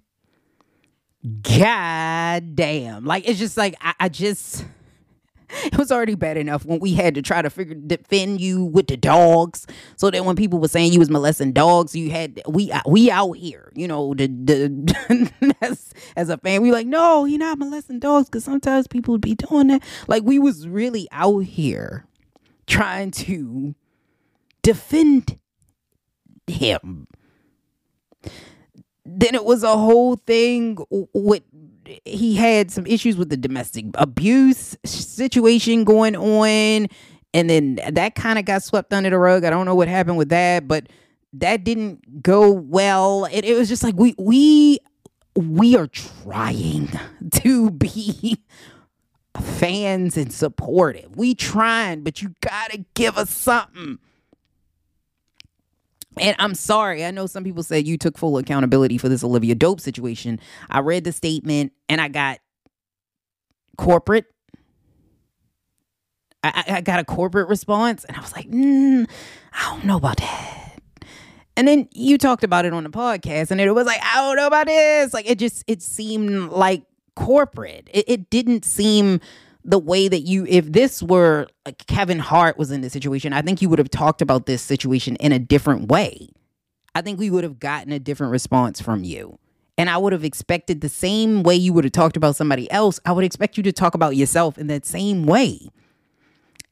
God 1.43 2.57
damn. 2.57 3.05
Like 3.05 3.29
it's 3.29 3.39
just 3.39 3.59
like 3.59 3.75
I, 3.83 3.93
I 4.01 4.09
just 4.09 4.65
it 5.67 5.77
was 5.77 5.93
already 5.93 6.15
bad 6.15 6.39
enough 6.39 6.65
when 6.65 6.81
we 6.81 6.95
had 6.95 7.15
to 7.17 7.21
try 7.21 7.43
to 7.43 7.51
figure 7.51 7.75
defend 7.75 8.41
you 8.41 8.65
with 8.65 8.87
the 8.87 8.97
dogs. 8.97 9.67
So 9.97 10.11
that 10.11 10.25
when 10.25 10.37
people 10.37 10.59
were 10.59 10.69
saying 10.69 10.95
you 10.95 10.99
was 10.99 11.11
molesting 11.11 11.53
dogs, 11.53 11.95
you 11.95 12.11
had 12.11 12.41
we 12.49 12.73
we 12.87 13.11
out 13.11 13.33
here, 13.33 13.71
you 13.75 13.87
know, 13.87 14.15
the 14.15 14.27
the 14.27 15.55
as, 15.61 15.93
as 16.17 16.31
a 16.31 16.39
fan, 16.39 16.63
we 16.63 16.73
like 16.73 16.87
no, 16.87 17.27
you're 17.27 17.39
not 17.39 17.59
molesting 17.59 17.99
dogs 17.99 18.31
because 18.31 18.43
sometimes 18.43 18.87
people 18.87 19.13
would 19.13 19.21
be 19.21 19.35
doing 19.35 19.67
that. 19.67 19.83
Like 20.09 20.23
we 20.23 20.39
was 20.39 20.67
really 20.67 21.09
out 21.13 21.41
here 21.41 22.07
trying 22.71 23.11
to 23.11 23.75
defend 24.63 25.39
him. 26.47 27.07
Then 29.05 29.35
it 29.35 29.45
was 29.45 29.63
a 29.63 29.77
whole 29.77 30.17
thing 30.17 30.79
with 31.13 31.43
he 32.05 32.37
had 32.37 32.71
some 32.71 32.87
issues 32.87 33.17
with 33.17 33.31
the 33.31 33.37
domestic 33.37 33.87
abuse 33.95 34.77
situation 34.85 35.83
going 35.83 36.15
on 36.15 36.87
and 37.35 37.51
then 37.51 37.81
that 37.91 38.15
kind 38.15 38.39
of 38.39 38.45
got 38.45 38.63
swept 38.63 38.93
under 38.93 39.11
the 39.11 39.19
rug. 39.19 39.45
I 39.45 39.51
don't 39.51 39.67
know 39.67 39.75
what 39.75 39.89
happened 39.89 40.19
with 40.19 40.29
that, 40.31 40.67
but 40.69 40.89
that 41.35 41.65
didn't 41.65 42.23
go 42.23 42.51
well. 42.51 43.27
It, 43.27 43.45
it 43.45 43.57
was 43.57 43.69
just 43.69 43.83
like 43.83 43.95
we 43.97 44.15
we 44.19 44.79
we 45.37 45.77
are 45.77 45.87
trying 45.87 46.89
to 47.33 47.71
be 47.71 48.39
fans 49.41 50.17
and 50.17 50.33
supportive. 50.33 51.17
We 51.17 51.35
trying, 51.35 52.03
but 52.03 52.23
you 52.23 52.35
gotta 52.41 52.85
give 52.95 53.17
us 53.17 53.31
something. 53.31 53.99
And 56.19 56.37
I'm 56.39 56.55
sorry, 56.55 57.05
I 57.05 57.11
know 57.11 57.27
some 57.27 57.45
people 57.45 57.63
said 57.63 57.87
you 57.87 57.97
took 57.97 58.19
full 58.19 58.37
accountability 58.37 58.99
for 58.99 59.09
this 59.09 59.23
Olivia 59.23 59.55
Dope 59.55 59.81
situation. 59.81 60.41
I 60.69 60.81
read 60.81 61.05
the 61.05 61.13
statement 61.13 61.73
and 61.89 62.01
I 62.01 62.09
got 62.09 62.41
corporate. 63.79 64.27
I, 66.43 66.65
I 66.69 66.81
got 66.81 67.01
a 67.01 67.05
corporate 67.05 67.49
response 67.49 68.05
and 68.05 68.17
I 68.17 68.21
was 68.21 68.33
like, 68.35 68.49
mm, 68.49 69.09
I 69.53 69.71
don't 69.71 69.85
know 69.85 69.99
about 69.99 70.17
that. 70.19 70.81
And 71.57 71.69
then 71.69 71.89
you 71.93 72.17
talked 72.17 72.45
about 72.45 72.65
it 72.65 72.73
on 72.73 72.85
the 72.85 72.91
podcast 72.91 73.51
and 73.51 73.61
it 73.61 73.71
was 73.73 73.87
like, 73.87 74.01
I 74.03 74.17
don't 74.17 74.37
know 74.37 74.47
about 74.47 74.67
this. 74.67 75.13
Like 75.13 75.29
it 75.29 75.39
just, 75.39 75.65
it 75.67 75.83
seemed 75.83 76.51
like 76.51 76.83
corporate. 77.21 77.89
It, 77.93 78.05
it 78.09 78.31
didn't 78.31 78.65
seem 78.65 79.21
the 79.63 79.79
way 79.79 80.09
that 80.09 80.21
you 80.21 80.47
if 80.49 80.73
this 80.73 81.03
were 81.03 81.47
like 81.67 81.87
Kevin 81.87 82.19
Hart 82.19 82.57
was 82.57 82.71
in 82.71 82.81
this 82.81 82.93
situation, 82.93 83.33
I 83.33 83.43
think 83.43 83.61
you 83.61 83.69
would 83.69 83.79
have 83.79 83.91
talked 83.91 84.23
about 84.23 84.47
this 84.47 84.63
situation 84.63 85.17
in 85.17 85.33
a 85.33 85.39
different 85.39 85.89
way. 85.89 86.31
I 86.95 87.03
think 87.03 87.19
we 87.19 87.31
would 87.31 87.45
have 87.45 87.61
gotten 87.61 87.93
a 87.93 87.99
different 87.99 88.33
response 88.33 88.81
from 88.81 89.05
you. 89.05 89.39
And 89.77 89.89
I 89.89 89.97
would 89.97 90.13
have 90.13 90.25
expected 90.25 90.81
the 90.81 90.89
same 90.89 91.43
way 91.43 91.55
you 91.55 91.73
would 91.73 91.85
have 91.85 91.93
talked 91.93 92.17
about 92.17 92.37
somebody 92.37 92.71
else, 92.71 93.01
I 93.05 93.13
would 93.13 93.25
expect 93.25 93.57
you 93.57 93.63
to 93.65 93.73
talk 93.73 93.95
about 93.95 94.17
yourself 94.17 94.59
in 94.59 94.67
that 94.67 94.85
same 94.85 95.25
way. 95.25 95.69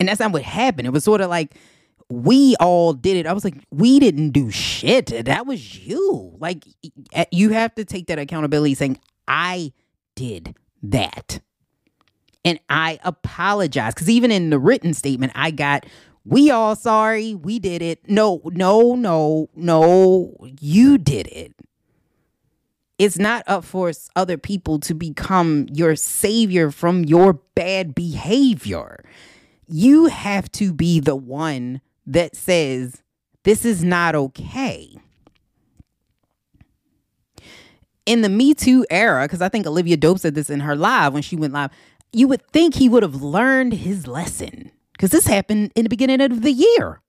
And 0.00 0.08
that's 0.08 0.20
not 0.20 0.32
what 0.32 0.42
happened. 0.42 0.86
It 0.86 0.90
was 0.90 1.04
sort 1.04 1.20
of 1.20 1.30
like 1.30 1.54
we 2.10 2.56
all 2.58 2.94
did 2.94 3.16
it. 3.16 3.26
I 3.26 3.32
was 3.32 3.44
like, 3.44 3.64
we 3.70 4.00
didn't 4.00 4.30
do 4.30 4.50
shit. 4.50 5.06
That 5.26 5.46
was 5.46 5.86
you. 5.86 6.34
Like, 6.38 6.64
you 7.30 7.50
have 7.50 7.74
to 7.74 7.84
take 7.84 8.06
that 8.06 8.18
accountability 8.18 8.74
saying, 8.74 8.98
I 9.26 9.72
did 10.18 10.56
that. 10.82 11.40
And 12.44 12.58
I 12.68 12.98
apologize. 13.04 13.94
Because 13.94 14.10
even 14.10 14.32
in 14.32 14.50
the 14.50 14.58
written 14.58 14.92
statement, 14.94 15.32
I 15.36 15.52
got, 15.52 15.86
we 16.24 16.50
all 16.50 16.74
sorry, 16.74 17.34
we 17.36 17.60
did 17.60 17.82
it. 17.82 18.08
No, 18.08 18.40
no, 18.44 18.96
no, 18.96 19.48
no, 19.54 20.36
you 20.60 20.98
did 20.98 21.28
it. 21.28 21.54
It's 22.98 23.16
not 23.16 23.44
up 23.46 23.64
for 23.64 23.92
other 24.16 24.36
people 24.36 24.80
to 24.80 24.94
become 24.94 25.68
your 25.72 25.94
savior 25.94 26.72
from 26.72 27.04
your 27.04 27.34
bad 27.54 27.94
behavior. 27.94 29.04
You 29.68 30.06
have 30.06 30.50
to 30.52 30.72
be 30.72 30.98
the 30.98 31.14
one 31.14 31.80
that 32.06 32.34
says, 32.34 33.04
this 33.44 33.64
is 33.64 33.84
not 33.84 34.16
okay 34.16 34.98
in 38.08 38.22
the 38.22 38.28
Me 38.30 38.54
Too 38.54 38.86
era, 38.88 39.24
because 39.24 39.42
I 39.42 39.50
think 39.50 39.66
Olivia 39.66 39.98
Dope 39.98 40.18
said 40.18 40.34
this 40.34 40.48
in 40.48 40.60
her 40.60 40.74
live 40.74 41.12
when 41.12 41.22
she 41.22 41.36
went 41.36 41.52
live, 41.52 41.70
you 42.10 42.26
would 42.26 42.44
think 42.52 42.74
he 42.74 42.88
would 42.88 43.02
have 43.02 43.22
learned 43.22 43.74
his 43.74 44.06
lesson 44.06 44.72
because 44.92 45.10
this 45.10 45.26
happened 45.26 45.72
in 45.74 45.84
the 45.84 45.90
beginning 45.90 46.22
of 46.22 46.40
the 46.40 46.52
year. 46.52 47.02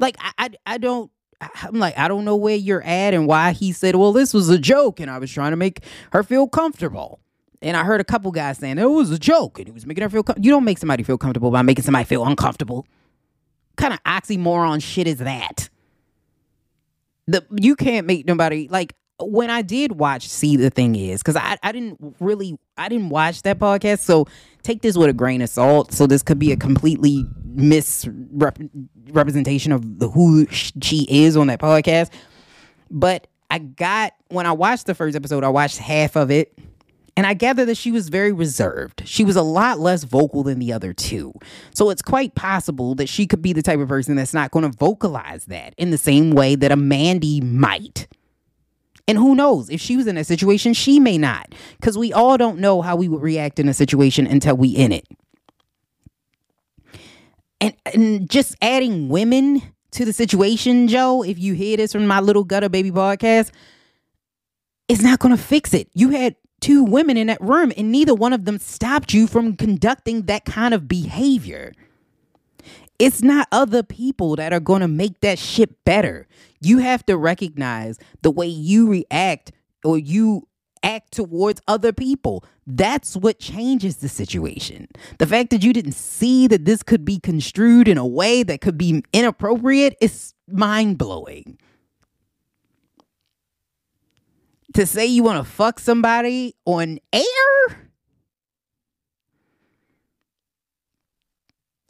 Like 0.00 0.16
I, 0.18 0.32
I, 0.38 0.50
I 0.66 0.78
don't 0.78 1.10
I'm 1.40 1.78
like, 1.78 1.96
I 1.96 2.08
don't 2.08 2.24
know 2.24 2.34
where 2.34 2.56
you're 2.56 2.82
at 2.82 3.14
and 3.14 3.28
why 3.28 3.52
he 3.52 3.70
said, 3.70 3.94
well, 3.94 4.12
this 4.12 4.34
was 4.34 4.48
a 4.48 4.58
joke. 4.58 4.98
And 4.98 5.10
I 5.10 5.18
was 5.18 5.30
trying 5.30 5.52
to 5.52 5.56
make 5.56 5.84
her 6.12 6.22
feel 6.24 6.48
comfortable. 6.48 7.20
And 7.62 7.76
I 7.76 7.84
heard 7.84 8.00
a 8.00 8.04
couple 8.04 8.32
guys 8.32 8.58
saying 8.58 8.78
it 8.78 8.86
was 8.86 9.10
a 9.12 9.18
joke 9.18 9.58
and 9.58 9.68
he 9.68 9.72
was 9.72 9.86
making 9.86 10.02
her 10.02 10.10
feel 10.10 10.24
com-. 10.24 10.42
You 10.42 10.50
don't 10.50 10.64
make 10.64 10.78
somebody 10.78 11.04
feel 11.04 11.18
comfortable 11.18 11.50
by 11.50 11.62
making 11.62 11.84
somebody 11.84 12.06
feel 12.06 12.24
uncomfortable. 12.24 12.86
What 13.74 13.76
kind 13.76 13.94
of 13.94 14.02
oxymoron 14.02 14.82
shit 14.82 15.06
is 15.06 15.18
that? 15.18 15.68
The 17.28 17.44
you 17.52 17.76
can't 17.76 18.06
make 18.06 18.26
nobody 18.26 18.68
like 18.68 18.94
when 19.20 19.50
I 19.50 19.62
did 19.62 19.92
watch 19.92 20.28
See 20.28 20.56
the 20.56 20.70
Thing 20.70 20.94
Is, 20.94 21.22
because 21.22 21.36
I, 21.36 21.56
I 21.62 21.72
didn't 21.72 22.16
really 22.20 22.58
I 22.76 22.88
didn't 22.88 23.08
watch 23.08 23.42
that 23.42 23.58
podcast. 23.58 24.00
So 24.00 24.26
take 24.62 24.82
this 24.82 24.96
with 24.96 25.08
a 25.08 25.12
grain 25.12 25.42
of 25.42 25.48
salt. 25.48 25.92
So 25.92 26.06
this 26.06 26.22
could 26.22 26.38
be 26.38 26.52
a 26.52 26.56
completely 26.56 27.26
misrepresentation 27.44 29.72
of 29.72 29.98
the 29.98 30.08
who 30.08 30.46
she 30.50 31.06
is 31.08 31.36
on 31.36 31.46
that 31.46 31.60
podcast. 31.60 32.10
But 32.90 33.26
I 33.50 33.58
got 33.58 34.12
when 34.28 34.46
I 34.46 34.52
watched 34.52 34.86
the 34.86 34.94
first 34.94 35.16
episode, 35.16 35.44
I 35.44 35.48
watched 35.48 35.78
half 35.78 36.16
of 36.16 36.30
it. 36.30 36.58
And 37.18 37.26
I 37.26 37.32
gather 37.32 37.64
that 37.64 37.78
she 37.78 37.92
was 37.92 38.10
very 38.10 38.30
reserved. 38.30 39.02
She 39.06 39.24
was 39.24 39.36
a 39.36 39.42
lot 39.42 39.78
less 39.78 40.04
vocal 40.04 40.42
than 40.42 40.58
the 40.58 40.74
other 40.74 40.92
two. 40.92 41.32
So 41.74 41.88
it's 41.88 42.02
quite 42.02 42.34
possible 42.34 42.94
that 42.96 43.08
she 43.08 43.26
could 43.26 43.40
be 43.40 43.54
the 43.54 43.62
type 43.62 43.80
of 43.80 43.88
person 43.88 44.16
that's 44.16 44.34
not 44.34 44.50
going 44.50 44.70
to 44.70 44.76
vocalize 44.76 45.46
that 45.46 45.72
in 45.78 45.90
the 45.90 45.96
same 45.96 46.32
way 46.32 46.56
that 46.56 46.70
a 46.70 46.76
Mandii 46.76 47.42
might. 47.42 48.06
And 49.08 49.18
who 49.18 49.34
knows? 49.34 49.70
If 49.70 49.80
she 49.80 49.96
was 49.96 50.06
in 50.06 50.16
a 50.16 50.24
situation, 50.24 50.72
she 50.72 50.98
may 50.98 51.16
not. 51.16 51.54
Because 51.78 51.96
we 51.96 52.12
all 52.12 52.36
don't 52.36 52.58
know 52.58 52.82
how 52.82 52.96
we 52.96 53.08
would 53.08 53.22
react 53.22 53.58
in 53.58 53.68
a 53.68 53.74
situation 53.74 54.26
until 54.26 54.56
we 54.56 54.68
in 54.70 54.92
it. 54.92 55.06
And, 57.60 57.74
and 57.94 58.28
just 58.28 58.56
adding 58.60 59.08
women 59.08 59.62
to 59.92 60.04
the 60.04 60.12
situation, 60.12 60.88
Joe, 60.88 61.22
if 61.22 61.38
you 61.38 61.54
hear 61.54 61.76
this 61.76 61.92
from 61.92 62.06
my 62.06 62.20
little 62.20 62.44
gutter 62.44 62.68
baby 62.68 62.90
podcast, 62.90 63.50
it's 64.88 65.02
not 65.02 65.20
going 65.20 65.36
to 65.36 65.42
fix 65.42 65.72
it. 65.72 65.88
You 65.94 66.10
had 66.10 66.36
two 66.60 66.84
women 66.84 67.16
in 67.16 67.28
that 67.28 67.40
room, 67.40 67.72
and 67.76 67.92
neither 67.92 68.14
one 68.14 68.32
of 68.32 68.44
them 68.44 68.58
stopped 68.58 69.14
you 69.14 69.26
from 69.26 69.56
conducting 69.56 70.22
that 70.22 70.44
kind 70.44 70.74
of 70.74 70.88
behavior. 70.88 71.72
It's 72.98 73.22
not 73.22 73.48
other 73.52 73.82
people 73.82 74.36
that 74.36 74.52
are 74.52 74.60
going 74.60 74.80
to 74.80 74.88
make 74.88 75.20
that 75.20 75.38
shit 75.38 75.84
better. 75.84 76.26
You 76.60 76.78
have 76.78 77.04
to 77.06 77.16
recognize 77.16 77.98
the 78.22 78.30
way 78.30 78.46
you 78.46 78.88
react 78.88 79.52
or 79.84 79.98
you 79.98 80.48
act 80.82 81.12
towards 81.12 81.60
other 81.68 81.92
people. 81.92 82.44
That's 82.66 83.16
what 83.16 83.38
changes 83.38 83.96
the 83.96 84.08
situation. 84.08 84.88
The 85.18 85.26
fact 85.26 85.50
that 85.50 85.62
you 85.62 85.72
didn't 85.72 85.92
see 85.92 86.46
that 86.46 86.64
this 86.64 86.82
could 86.82 87.04
be 87.04 87.18
construed 87.18 87.88
in 87.88 87.98
a 87.98 88.06
way 88.06 88.42
that 88.42 88.60
could 88.60 88.78
be 88.78 89.02
inappropriate 89.12 89.96
is 90.00 90.32
mind 90.48 90.96
blowing. 90.96 91.58
To 94.74 94.86
say 94.86 95.06
you 95.06 95.22
want 95.22 95.44
to 95.44 95.50
fuck 95.50 95.78
somebody 95.78 96.54
on 96.64 96.98
air? 97.12 97.90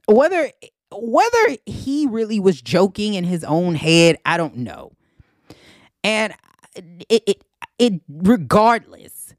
Whether 0.09 0.53
whether 1.03 1.57
he 1.67 2.07
really 2.07 2.41
was 2.41 2.61
joking 2.61 3.15
in 3.15 3.25
his 3.25 3.45
own 3.45 3.75
head, 3.75 4.17
I 4.25 4.37
don't 4.37 4.59
know. 4.59 4.93
And 6.05 6.35
it, 7.09 7.23
it, 7.27 7.45
it 7.79 8.01
regardless, 8.09 9.35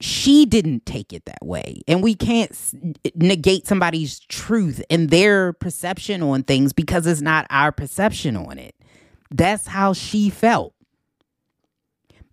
she 0.00 0.46
didn't 0.46 0.84
take 0.84 1.12
it 1.12 1.24
that 1.26 1.44
way. 1.44 1.80
And 1.86 2.02
we 2.02 2.14
can't 2.14 2.52
negate 3.14 3.66
somebody's 3.66 4.18
truth 4.20 4.82
and 4.90 5.10
their 5.10 5.52
perception 5.52 6.22
on 6.22 6.42
things 6.42 6.72
because 6.72 7.06
it's 7.06 7.20
not 7.20 7.46
our 7.50 7.72
perception 7.72 8.36
on 8.36 8.58
it. 8.58 8.74
That's 9.30 9.66
how 9.66 9.92
she 9.92 10.28
felt. 10.28 10.74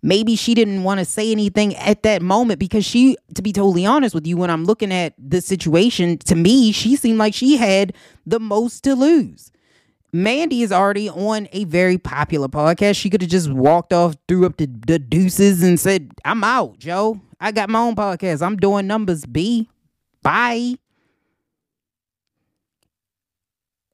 Maybe 0.02 0.34
she 0.34 0.54
didn't 0.54 0.82
want 0.82 0.98
to 0.98 1.04
say 1.04 1.30
anything 1.30 1.76
at 1.76 2.02
that 2.04 2.22
moment 2.22 2.58
because 2.58 2.84
she, 2.84 3.16
to 3.34 3.42
be 3.42 3.52
totally 3.52 3.84
honest 3.84 4.14
with 4.14 4.26
you, 4.26 4.36
when 4.36 4.50
I'm 4.50 4.64
looking 4.64 4.92
at 4.92 5.14
the 5.18 5.40
situation, 5.40 6.16
to 6.18 6.34
me, 6.34 6.72
she 6.72 6.96
seemed 6.96 7.18
like 7.18 7.34
she 7.34 7.56
had 7.58 7.92
the 8.24 8.40
most 8.40 8.82
to 8.84 8.94
lose. 8.94 9.52
Mandii 10.14 10.62
is 10.62 10.72
already 10.72 11.08
on 11.08 11.48
a 11.52 11.64
very 11.64 11.98
popular 11.98 12.48
podcast. 12.48 12.96
She 12.96 13.10
could 13.10 13.20
have 13.22 13.30
just 13.30 13.50
walked 13.50 13.92
off, 13.92 14.16
threw 14.26 14.46
up 14.46 14.56
the, 14.56 14.66
the 14.66 14.98
deuces, 14.98 15.62
and 15.62 15.78
said, 15.78 16.12
I'm 16.24 16.42
out, 16.42 16.78
Joe. 16.78 17.20
I 17.40 17.52
got 17.52 17.70
my 17.70 17.78
own 17.80 17.94
podcast. 17.94 18.44
I'm 18.44 18.56
doing 18.56 18.86
numbers, 18.86 19.24
B. 19.24 19.68
Bye. 20.22 20.74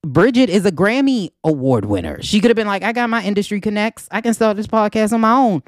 Bridget 0.03 0.49
is 0.49 0.64
a 0.64 0.73
Grammy 0.73 1.31
Award 1.45 1.85
winner. 1.85 2.23
She 2.23 2.40
could 2.40 2.51
have 2.51 2.57
been 2.57 2.66
like, 2.66 2.85
I 2.85 2.92
got 2.92 3.11
my 3.11 3.23
industry 3.23 3.61
connects. 3.61 4.09
I 4.11 4.21
can 4.21 4.35
start 4.35 4.57
this 4.57 4.69
podcast 4.69 5.12
on 5.12 5.21
my 5.21 5.33
own. 5.33 5.62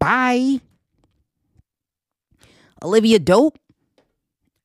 Bye. 0.00 0.60
Olivia 2.82 3.20
Dope. 3.20 3.58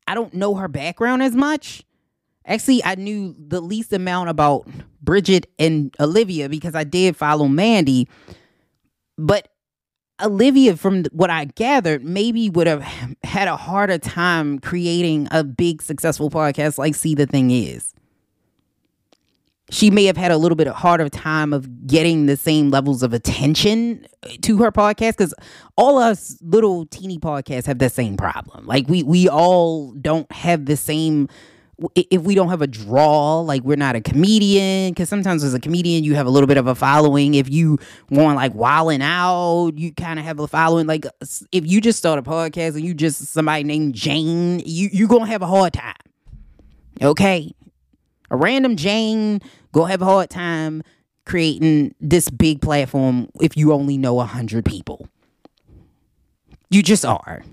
I 0.07 0.15
don't 0.15 0.33
know 0.33 0.55
her 0.55 0.67
background 0.67 1.21
as 1.21 1.35
much. 1.35 1.83
Actually, 2.47 2.83
I 2.83 2.95
knew 2.95 3.35
the 3.37 3.59
least 3.59 3.91
amount 3.91 4.29
about 4.29 4.67
Bridget 5.01 5.47
and 5.59 5.93
Olivia 5.99 6.47
because 6.47 6.75
I 6.75 6.83
did 6.83 7.17
follow 7.17 7.47
Mandii. 7.47 8.07
But 9.17 9.49
Olivia, 10.23 10.77
from 10.77 11.05
what 11.05 11.29
I 11.29 11.45
gathered, 11.45 12.03
maybe 12.03 12.49
would 12.49 12.67
have 12.67 12.81
had 13.23 13.47
a 13.47 13.57
harder 13.57 13.97
time 13.97 14.59
creating 14.59 15.27
a 15.31 15.43
big 15.43 15.81
successful 15.81 16.29
podcast 16.29 16.77
like 16.77 16.95
See 16.95 17.15
the 17.15 17.25
Thing 17.25 17.51
Is 17.51 17.93
she 19.71 19.89
may 19.89 20.05
have 20.05 20.17
had 20.17 20.31
a 20.31 20.37
little 20.37 20.55
bit 20.55 20.67
of 20.67 20.75
harder 20.75 21.09
time 21.09 21.51
of 21.51 21.87
getting 21.87 22.27
the 22.27 22.37
same 22.37 22.69
levels 22.69 23.01
of 23.01 23.13
attention 23.13 24.05
to 24.41 24.57
her 24.57 24.71
podcast 24.71 25.17
because 25.17 25.33
all 25.75 25.97
us 25.97 26.37
little 26.41 26.85
teeny 26.85 27.17
podcasts 27.17 27.65
have 27.65 27.79
the 27.79 27.89
same 27.89 28.15
problem. 28.15 28.65
Like 28.65 28.87
we 28.87 29.01
we 29.03 29.27
all 29.27 29.91
don't 29.93 30.31
have 30.31 30.65
the 30.65 30.77
same 30.77 31.27
if 31.95 32.21
we 32.21 32.35
don't 32.35 32.47
have 32.47 32.61
a 32.61 32.67
draw 32.67 33.41
like 33.41 33.61
we're 33.63 33.75
not 33.75 33.97
a 33.97 34.01
comedian 34.01 34.91
because 34.91 35.09
sometimes 35.09 35.43
as 35.43 35.53
a 35.53 35.59
comedian 35.59 36.05
you 36.05 36.15
have 36.15 36.25
a 36.25 36.29
little 36.29 36.47
bit 36.47 36.57
of 36.57 36.67
a 36.67 36.75
following. 36.75 37.33
If 37.33 37.49
you 37.49 37.79
want 38.11 38.35
like 38.35 38.53
wilding 38.53 39.01
out 39.01 39.73
you 39.77 39.93
kind 39.93 40.19
of 40.19 40.25
have 40.25 40.39
a 40.39 40.47
following. 40.47 40.85
Like 40.85 41.07
if 41.51 41.65
you 41.65 41.81
just 41.81 41.97
start 41.97 42.19
a 42.19 42.21
podcast 42.21 42.75
and 42.75 42.85
you 42.85 42.93
just 42.93 43.25
somebody 43.25 43.63
named 43.63 43.95
jane 43.95 44.61
you 44.63 44.89
you're 44.93 45.07
gonna 45.07 45.25
have 45.25 45.41
a 45.41 45.47
hard 45.47 45.73
time. 45.73 45.95
Okay 47.01 47.51
a 48.35 48.37
random 48.37 48.75
Jane 48.75 49.41
go 49.71 49.85
have 49.85 50.01
a 50.01 50.05
hard 50.05 50.29
time 50.29 50.83
creating 51.25 51.95
this 52.01 52.29
big 52.29 52.61
platform 52.61 53.29
if 53.41 53.55
you 53.55 53.71
only 53.71 53.97
know 53.97 54.19
a 54.19 54.25
hundred 54.25 54.65
people. 54.65 55.07
You 56.69 56.83
just 56.83 57.05
are. 57.05 57.43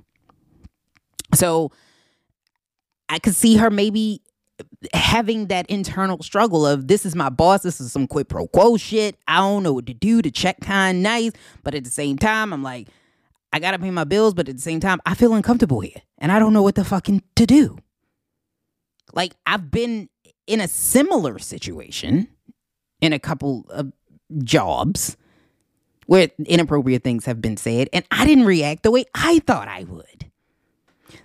So 1.35 1.71
I 3.09 3.19
could 3.21 3.37
see 3.37 3.57
her 3.57 3.71
maybe 3.71 4.23
having 4.93 5.47
that 5.47 5.67
internal 5.71 6.21
struggle 6.23 6.67
of 6.67 6.89
this 6.89 7.07
is 7.07 7.15
my 7.15 7.29
boss, 7.29 7.63
this 7.63 7.81
is 7.81 7.93
some 7.93 8.07
quid 8.09 8.29
pro 8.29 8.49
quo 8.49 8.77
shit. 8.77 9.17
I 9.29 9.39
don't 9.39 9.63
know 9.63 9.73
what 9.73 9.87
to 9.87 9.95
do 9.95 10.21
to 10.21 10.31
check 10.31 10.61
kind 10.61 11.03
nice, 11.03 11.31
but 11.63 11.75
at 11.75 11.85
the 11.85 11.91
same 11.91 12.19
time, 12.19 12.53
I'm 12.53 12.63
like, 12.63 12.89
I 13.53 13.61
gotta 13.61 13.79
pay 13.79 13.91
my 13.91 14.05
bills, 14.05 14.35
but 14.35 14.49
at 14.49 14.57
the 14.57 14.63
same 14.63 14.81
time, 14.81 15.01
I 15.07 15.15
feel 15.15 15.35
uncomfortable 15.35 15.81
here, 15.81 16.03
and 16.19 16.33
I 16.33 16.39
don't 16.39 16.53
know 16.53 16.63
what 16.63 16.75
the 16.75 16.85
fucking 16.85 17.23
to 17.37 17.47
do. 17.47 17.79
Like 19.15 19.35
I've 19.47 19.71
been 19.71 20.09
in 20.47 20.61
a 20.61 20.69
similar 20.69 21.39
situation 21.39 22.29
in 23.01 23.13
a 23.13 23.19
couple 23.19 23.67
of 23.71 23.93
jobs 24.43 25.17
where 26.07 26.29
inappropriate 26.47 27.03
things 27.03 27.27
have 27.27 27.41
been 27.41 27.57
said, 27.57 27.89
and 27.93 28.05
I 28.11 28.27
didn't 28.27 28.45
react 28.47 28.83
the 28.83 28.91
way 28.91 29.05
I 29.15 29.39
thought 29.41 29.69
I 29.69 29.85
would. 29.85 30.31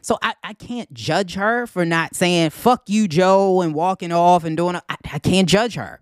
So 0.02 0.18
I, 0.22 0.36
I 0.44 0.54
can't 0.54 0.94
judge 0.94 1.34
her 1.36 1.68
for 1.68 1.86
not 1.86 2.16
saying 2.16 2.52
fuck 2.52 2.84
you, 2.88 3.08
Joe, 3.08 3.62
and 3.62 3.74
walking 3.74 4.12
off 4.12 4.44
and 4.44 4.56
doing 4.56 4.76
I, 4.76 4.82
I 5.12 5.20
can't 5.20 5.50
judge 5.50 5.76
her. 5.76 6.02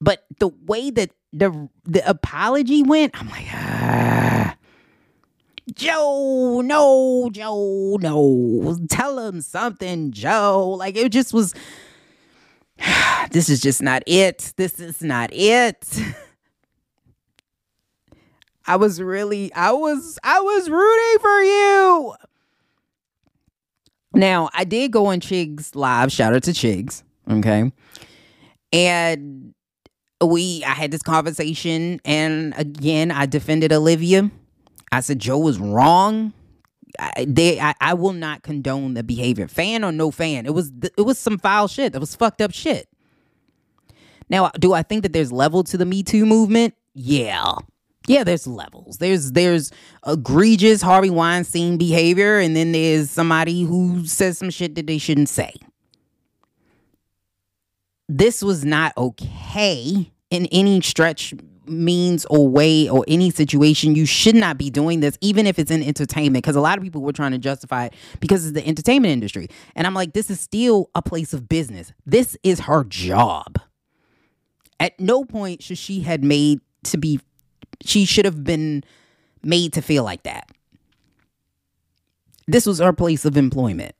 But 0.00 0.24
the 0.38 0.48
way 0.48 0.90
that 0.90 1.10
the 1.32 1.68
the 1.84 2.08
apology 2.08 2.82
went, 2.82 3.20
I'm 3.20 3.28
like, 3.28 3.46
ah, 3.52 4.56
Joe, 5.74 6.60
no, 6.64 7.30
Joe, 7.32 7.96
no. 8.00 8.78
Tell 8.88 9.18
him 9.18 9.40
something, 9.40 10.10
Joe. 10.10 10.74
Like 10.78 10.96
it 10.96 11.12
just 11.12 11.32
was 11.32 11.54
this 13.30 13.48
is 13.48 13.60
just 13.60 13.82
not 13.82 14.02
it. 14.06 14.52
This 14.56 14.80
is 14.80 15.02
not 15.02 15.30
it. 15.32 16.00
I 18.66 18.76
was 18.76 19.00
really 19.00 19.52
I 19.54 19.72
was 19.72 20.18
I 20.22 20.40
was 20.40 20.70
rooting 20.70 21.18
for 21.20 21.42
you. 21.42 22.14
Now, 24.14 24.50
I 24.52 24.64
did 24.64 24.92
go 24.92 25.06
on 25.06 25.20
Chigs 25.20 25.74
live. 25.74 26.12
Shout 26.12 26.34
out 26.34 26.42
to 26.44 26.50
Chigs. 26.50 27.02
Okay. 27.30 27.72
And 28.72 29.54
we 30.24 30.62
I 30.64 30.70
had 30.70 30.90
this 30.90 31.02
conversation 31.02 32.00
and 32.04 32.54
again 32.56 33.10
I 33.10 33.26
defended 33.26 33.72
Olivia 33.72 34.30
I 34.92 35.00
said 35.00 35.18
Joe 35.18 35.38
was 35.38 35.58
wrong. 35.58 36.32
I, 36.98 37.24
they, 37.26 37.58
I, 37.58 37.74
I 37.80 37.94
will 37.94 38.12
not 38.12 38.42
condone 38.42 38.94
the 38.94 39.02
behavior, 39.02 39.48
fan 39.48 39.82
or 39.82 39.90
no 39.90 40.10
fan. 40.10 40.44
It 40.44 40.52
was, 40.52 40.70
it 40.82 41.02
was 41.02 41.18
some 41.18 41.38
foul 41.38 41.66
shit. 41.66 41.94
That 41.94 42.00
was 42.00 42.14
fucked 42.14 42.42
up 42.42 42.52
shit. 42.52 42.88
Now, 44.28 44.50
do 44.58 44.74
I 44.74 44.82
think 44.82 45.02
that 45.02 45.12
there's 45.12 45.32
level 45.32 45.64
to 45.64 45.78
the 45.78 45.86
Me 45.86 46.02
Too 46.02 46.26
movement? 46.26 46.74
Yeah. 46.94 47.54
Yeah, 48.06 48.24
there's 48.24 48.46
levels. 48.46 48.98
There's 48.98 49.32
there's 49.32 49.70
egregious 50.06 50.82
Harvey 50.82 51.10
Weinstein 51.10 51.76
behavior, 51.78 52.38
and 52.38 52.56
then 52.56 52.72
there's 52.72 53.10
somebody 53.10 53.62
who 53.62 54.06
says 54.06 54.38
some 54.38 54.50
shit 54.50 54.74
that 54.74 54.86
they 54.86 54.98
shouldn't 54.98 55.28
say. 55.28 55.54
This 58.08 58.42
was 58.42 58.64
not 58.64 58.92
okay 58.96 60.10
in 60.30 60.46
any 60.46 60.80
stretch 60.80 61.32
means 61.66 62.24
or 62.26 62.48
way 62.48 62.88
or 62.88 63.04
any 63.08 63.30
situation 63.30 63.94
you 63.94 64.06
should 64.06 64.34
not 64.34 64.58
be 64.58 64.70
doing 64.70 65.00
this 65.00 65.16
even 65.20 65.46
if 65.46 65.58
it's 65.58 65.70
in 65.70 65.82
entertainment 65.82 66.42
because 66.44 66.56
a 66.56 66.60
lot 66.60 66.78
of 66.78 66.84
people 66.84 67.02
were 67.02 67.12
trying 67.12 67.32
to 67.32 67.38
justify 67.38 67.86
it 67.86 67.94
because 68.20 68.46
it's 68.46 68.54
the 68.54 68.66
entertainment 68.66 69.12
industry. 69.12 69.48
And 69.74 69.86
i'm 69.86 69.94
like 69.94 70.12
this 70.12 70.30
is 70.30 70.40
still 70.40 70.90
a 70.94 71.02
place 71.02 71.32
of 71.32 71.48
business. 71.48 71.92
This 72.06 72.36
is 72.42 72.60
her 72.60 72.84
job. 72.84 73.60
At 74.80 74.98
no 74.98 75.24
point 75.24 75.62
should 75.62 75.78
she 75.78 76.00
had 76.00 76.24
made 76.24 76.60
to 76.84 76.98
be 76.98 77.20
she 77.84 78.04
should 78.04 78.24
have 78.24 78.44
been 78.44 78.84
made 79.42 79.72
to 79.74 79.82
feel 79.82 80.04
like 80.04 80.22
that. 80.24 80.48
This 82.46 82.66
was 82.66 82.80
her 82.80 82.92
place 82.92 83.24
of 83.24 83.36
employment 83.36 83.94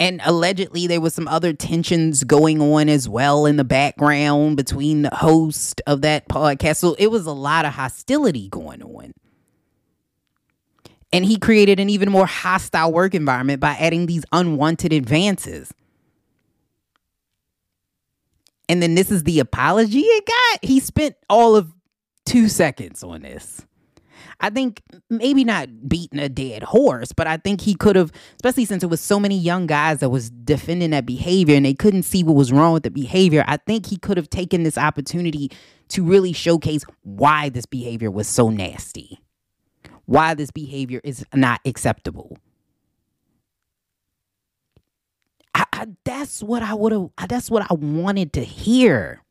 and 0.00 0.22
allegedly 0.24 0.86
there 0.86 1.00
was 1.00 1.12
some 1.12 1.28
other 1.28 1.52
tensions 1.52 2.24
going 2.24 2.62
on 2.62 2.88
as 2.88 3.06
well 3.06 3.44
in 3.44 3.56
the 3.56 3.64
background 3.64 4.56
between 4.56 5.02
the 5.02 5.14
host 5.14 5.82
of 5.86 6.00
that 6.00 6.26
podcast. 6.26 6.76
So 6.76 6.94
it 6.98 7.08
was 7.08 7.26
a 7.26 7.32
lot 7.32 7.66
of 7.66 7.74
hostility 7.74 8.48
going 8.48 8.82
on. 8.82 9.12
And 11.12 11.24
he 11.26 11.38
created 11.38 11.78
an 11.78 11.90
even 11.90 12.10
more 12.10 12.24
hostile 12.24 12.92
work 12.92 13.14
environment 13.14 13.60
by 13.60 13.72
adding 13.72 14.06
these 14.06 14.24
unwanted 14.32 14.94
advances. 14.94 15.70
And 18.70 18.82
then 18.82 18.94
this 18.94 19.10
is 19.10 19.24
the 19.24 19.40
apology 19.40 20.00
it 20.00 20.26
got? 20.26 20.64
He 20.64 20.80
spent 20.80 21.16
all 21.28 21.56
of 21.56 21.74
two 22.24 22.48
seconds 22.48 23.02
on 23.02 23.22
this 23.22 23.66
I 24.40 24.48
think 24.48 24.82
maybe 25.10 25.44
not 25.44 25.88
beating 25.88 26.18
a 26.18 26.28
dead 26.28 26.62
horse, 26.62 27.12
but 27.12 27.26
I 27.26 27.36
think 27.36 27.60
he 27.60 27.74
could 27.74 27.94
have, 27.94 28.10
especially 28.36 28.64
since 28.64 28.82
it 28.82 28.86
was 28.86 29.00
so 29.00 29.20
many 29.20 29.36
young 29.36 29.66
guys 29.66 29.98
that 29.98 30.08
was 30.08 30.30
defending 30.30 30.90
that 30.90 31.04
behavior 31.04 31.56
and 31.56 31.66
they 31.66 31.74
couldn't 31.74 32.04
see 32.04 32.24
what 32.24 32.34
was 32.36 32.50
wrong 32.50 32.72
with 32.72 32.82
the 32.82 32.90
behavior. 32.90 33.44
I 33.46 33.58
think 33.58 33.86
he 33.86 33.98
could 33.98 34.16
have 34.16 34.30
taken 34.30 34.62
this 34.62 34.78
opportunity 34.78 35.50
to 35.88 36.02
really 36.02 36.32
showcase 36.32 36.84
why 37.02 37.50
this 37.50 37.66
behavior 37.66 38.10
was 38.10 38.26
so 38.28 38.48
nasty, 38.48 39.20
why 40.06 40.32
this 40.34 40.50
behavior 40.50 41.00
is 41.04 41.24
not 41.34 41.60
acceptable. 41.66 42.38
I, 45.54 45.64
I, 45.72 45.86
that's 46.04 46.42
what 46.42 46.62
I 46.62 46.72
would 46.72 46.92
have. 46.92 47.10
That's 47.28 47.50
what 47.50 47.70
I 47.70 47.74
wanted 47.74 48.32
to 48.34 48.44
hear. 48.44 49.22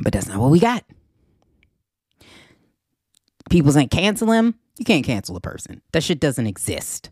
But 0.00 0.12
that's 0.12 0.28
not 0.28 0.38
what 0.38 0.50
we 0.50 0.60
got 0.60 0.84
people 3.50 3.72
saying 3.72 3.88
cancel 3.88 4.30
him. 4.30 4.54
You 4.78 4.84
can't 4.84 5.04
cancel 5.04 5.36
a 5.36 5.40
person. 5.40 5.82
That 5.92 6.02
shit 6.02 6.20
doesn't 6.20 6.46
exist. 6.46 7.10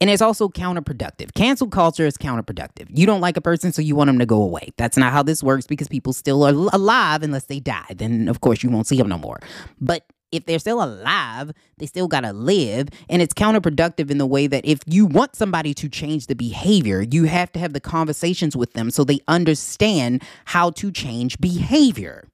And 0.00 0.08
it's 0.08 0.22
also 0.22 0.48
counterproductive. 0.48 1.34
Cancel 1.34 1.68
culture 1.68 2.06
is 2.06 2.16
counterproductive. 2.16 2.86
You 2.88 3.04
don't 3.04 3.20
like 3.20 3.36
a 3.36 3.42
person, 3.42 3.70
so 3.70 3.82
you 3.82 3.94
want 3.94 4.08
them 4.08 4.18
to 4.18 4.24
go 4.24 4.40
away. 4.40 4.70
That's 4.78 4.96
not 4.96 5.12
how 5.12 5.22
this 5.22 5.42
works 5.42 5.66
because 5.66 5.88
people 5.88 6.14
still 6.14 6.42
are 6.42 6.54
alive 6.72 7.22
unless 7.22 7.44
they 7.44 7.60
die. 7.60 7.94
Then, 7.94 8.26
of 8.28 8.40
course, 8.40 8.62
you 8.62 8.70
won't 8.70 8.86
see 8.86 8.96
them 8.96 9.10
no 9.10 9.18
more. 9.18 9.40
But 9.78 10.06
if 10.32 10.46
they're 10.46 10.58
still 10.58 10.82
alive, 10.82 11.52
they 11.76 11.84
still 11.84 12.08
got 12.08 12.20
to 12.22 12.32
live. 12.32 12.88
And 13.10 13.20
it's 13.20 13.34
counterproductive 13.34 14.10
in 14.10 14.16
the 14.16 14.26
way 14.26 14.46
that 14.46 14.64
if 14.64 14.80
you 14.86 15.04
want 15.04 15.36
somebody 15.36 15.74
to 15.74 15.88
change 15.88 16.28
the 16.28 16.34
behavior, 16.34 17.02
you 17.02 17.24
have 17.24 17.52
to 17.52 17.58
have 17.58 17.74
the 17.74 17.80
conversations 17.80 18.56
with 18.56 18.72
them 18.72 18.90
so 18.90 19.04
they 19.04 19.20
understand 19.28 20.22
how 20.46 20.70
to 20.70 20.90
change 20.90 21.38
behavior. 21.40 22.26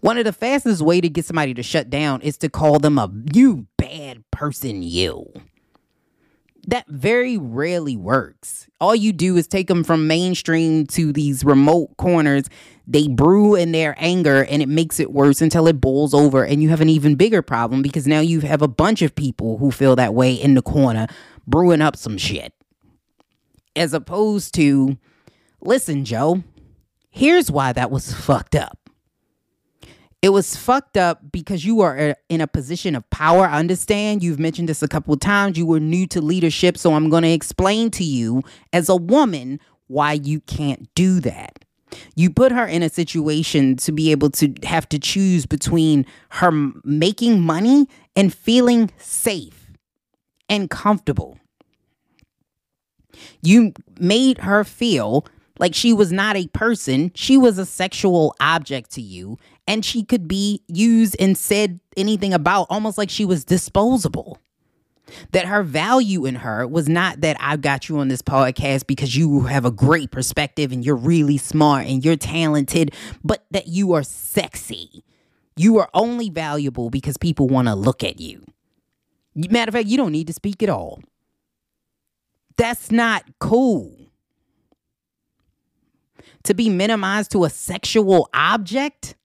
One 0.00 0.18
of 0.18 0.24
the 0.24 0.32
fastest 0.32 0.82
way 0.82 1.00
to 1.00 1.08
get 1.08 1.24
somebody 1.24 1.54
to 1.54 1.62
shut 1.62 1.90
down 1.90 2.22
is 2.22 2.38
to 2.38 2.48
call 2.48 2.78
them 2.78 2.98
a 2.98 3.10
you 3.32 3.66
bad 3.76 4.24
person 4.30 4.82
you. 4.82 5.32
That 6.66 6.86
very 6.88 7.36
rarely 7.36 7.96
works. 7.96 8.68
All 8.80 8.94
you 8.94 9.12
do 9.12 9.36
is 9.36 9.46
take 9.46 9.68
them 9.68 9.84
from 9.84 10.06
mainstream 10.06 10.86
to 10.88 11.12
these 11.12 11.44
remote 11.44 11.96
corners. 11.98 12.44
They 12.86 13.06
brew 13.06 13.54
in 13.54 13.72
their 13.72 13.94
anger 13.98 14.44
and 14.44 14.62
it 14.62 14.68
makes 14.68 14.98
it 14.98 15.12
worse 15.12 15.42
until 15.42 15.66
it 15.66 15.80
boils 15.80 16.14
over 16.14 16.44
and 16.44 16.62
you 16.62 16.70
have 16.70 16.80
an 16.80 16.88
even 16.88 17.16
bigger 17.16 17.42
problem 17.42 17.82
because 17.82 18.06
now 18.06 18.20
you 18.20 18.40
have 18.40 18.62
a 18.62 18.68
bunch 18.68 19.02
of 19.02 19.14
people 19.14 19.58
who 19.58 19.70
feel 19.70 19.94
that 19.96 20.14
way 20.14 20.32
in 20.32 20.54
the 20.54 20.62
corner 20.62 21.06
brewing 21.46 21.82
up 21.82 21.96
some 21.96 22.16
shit. 22.16 22.54
As 23.76 23.92
opposed 23.92 24.54
to, 24.54 24.96
listen, 25.60 26.04
Joe, 26.04 26.44
here's 27.10 27.50
why 27.50 27.72
that 27.74 27.90
was 27.90 28.12
fucked 28.12 28.54
up. 28.54 28.83
It 30.24 30.32
was 30.32 30.56
fucked 30.56 30.96
up 30.96 31.20
because 31.32 31.66
you 31.66 31.82
are 31.82 31.98
uh, 31.98 32.14
in 32.30 32.40
a 32.40 32.46
position 32.46 32.96
of 32.96 33.08
power. 33.10 33.46
I 33.46 33.58
understand 33.58 34.22
you've 34.22 34.38
mentioned 34.38 34.70
this 34.70 34.82
a 34.82 34.88
couple 34.88 35.14
times. 35.18 35.58
You 35.58 35.66
were 35.66 35.80
new 35.80 36.06
to 36.06 36.22
leadership, 36.22 36.78
so 36.78 36.94
I'm 36.94 37.10
going 37.10 37.24
to 37.24 37.30
explain 37.30 37.90
to 37.90 38.04
you 38.04 38.42
as 38.72 38.88
a 38.88 38.96
woman 38.96 39.60
why 39.86 40.14
you 40.14 40.40
can't 40.40 40.88
do 40.94 41.20
that. 41.20 41.62
You 42.16 42.30
put 42.30 42.52
her 42.52 42.64
in 42.64 42.82
a 42.82 42.88
situation 42.88 43.76
to 43.76 43.92
be 43.92 44.12
able 44.12 44.30
to 44.30 44.54
have 44.62 44.88
to 44.88 44.98
choose 44.98 45.44
between 45.44 46.06
her 46.30 46.50
making 46.84 47.42
money 47.42 47.86
and 48.16 48.32
feeling 48.32 48.90
safe 48.96 49.72
and 50.48 50.70
comfortable. 50.70 51.38
You 53.42 53.74
made 54.00 54.38
her 54.38 54.64
feel 54.64 55.26
like 55.58 55.74
she 55.74 55.92
was 55.92 56.10
not 56.10 56.36
a 56.36 56.48
person, 56.48 57.12
she 57.14 57.36
was 57.36 57.58
a 57.58 57.66
sexual 57.66 58.34
object 58.40 58.90
to 58.92 59.00
you, 59.00 59.38
and 59.66 59.84
she 59.84 60.04
could 60.04 60.28
be 60.28 60.62
used 60.68 61.16
and 61.18 61.36
said 61.36 61.80
anything 61.96 62.34
about 62.34 62.66
almost 62.70 62.98
like 62.98 63.10
she 63.10 63.24
was 63.24 63.44
disposable. 63.44 64.38
That 65.32 65.46
her 65.46 65.62
value 65.62 66.24
in 66.24 66.36
her 66.36 66.66
was 66.66 66.88
not 66.88 67.20
that 67.20 67.36
I 67.38 67.56
got 67.56 67.88
you 67.88 67.98
on 67.98 68.08
this 68.08 68.22
podcast 68.22 68.86
because 68.86 69.14
you 69.14 69.40
have 69.42 69.64
a 69.64 69.70
great 69.70 70.10
perspective 70.10 70.72
and 70.72 70.84
you're 70.84 70.96
really 70.96 71.36
smart 71.36 71.86
and 71.86 72.04
you're 72.04 72.16
talented, 72.16 72.94
but 73.22 73.44
that 73.50 73.68
you 73.68 73.92
are 73.92 74.02
sexy. 74.02 75.04
You 75.56 75.78
are 75.78 75.90
only 75.92 76.30
valuable 76.30 76.88
because 76.88 77.16
people 77.18 77.48
want 77.48 77.68
to 77.68 77.74
look 77.74 78.02
at 78.02 78.18
you. 78.18 78.44
Matter 79.34 79.68
of 79.70 79.74
fact, 79.74 79.88
you 79.88 79.96
don't 79.96 80.12
need 80.12 80.26
to 80.28 80.32
speak 80.32 80.62
at 80.62 80.70
all. 80.70 81.02
That's 82.56 82.90
not 82.90 83.24
cool 83.40 84.04
to 86.44 86.54
be 86.54 86.68
minimized 86.68 87.32
to 87.32 87.44
a 87.44 87.50
sexual 87.50 88.28
object? 88.32 89.16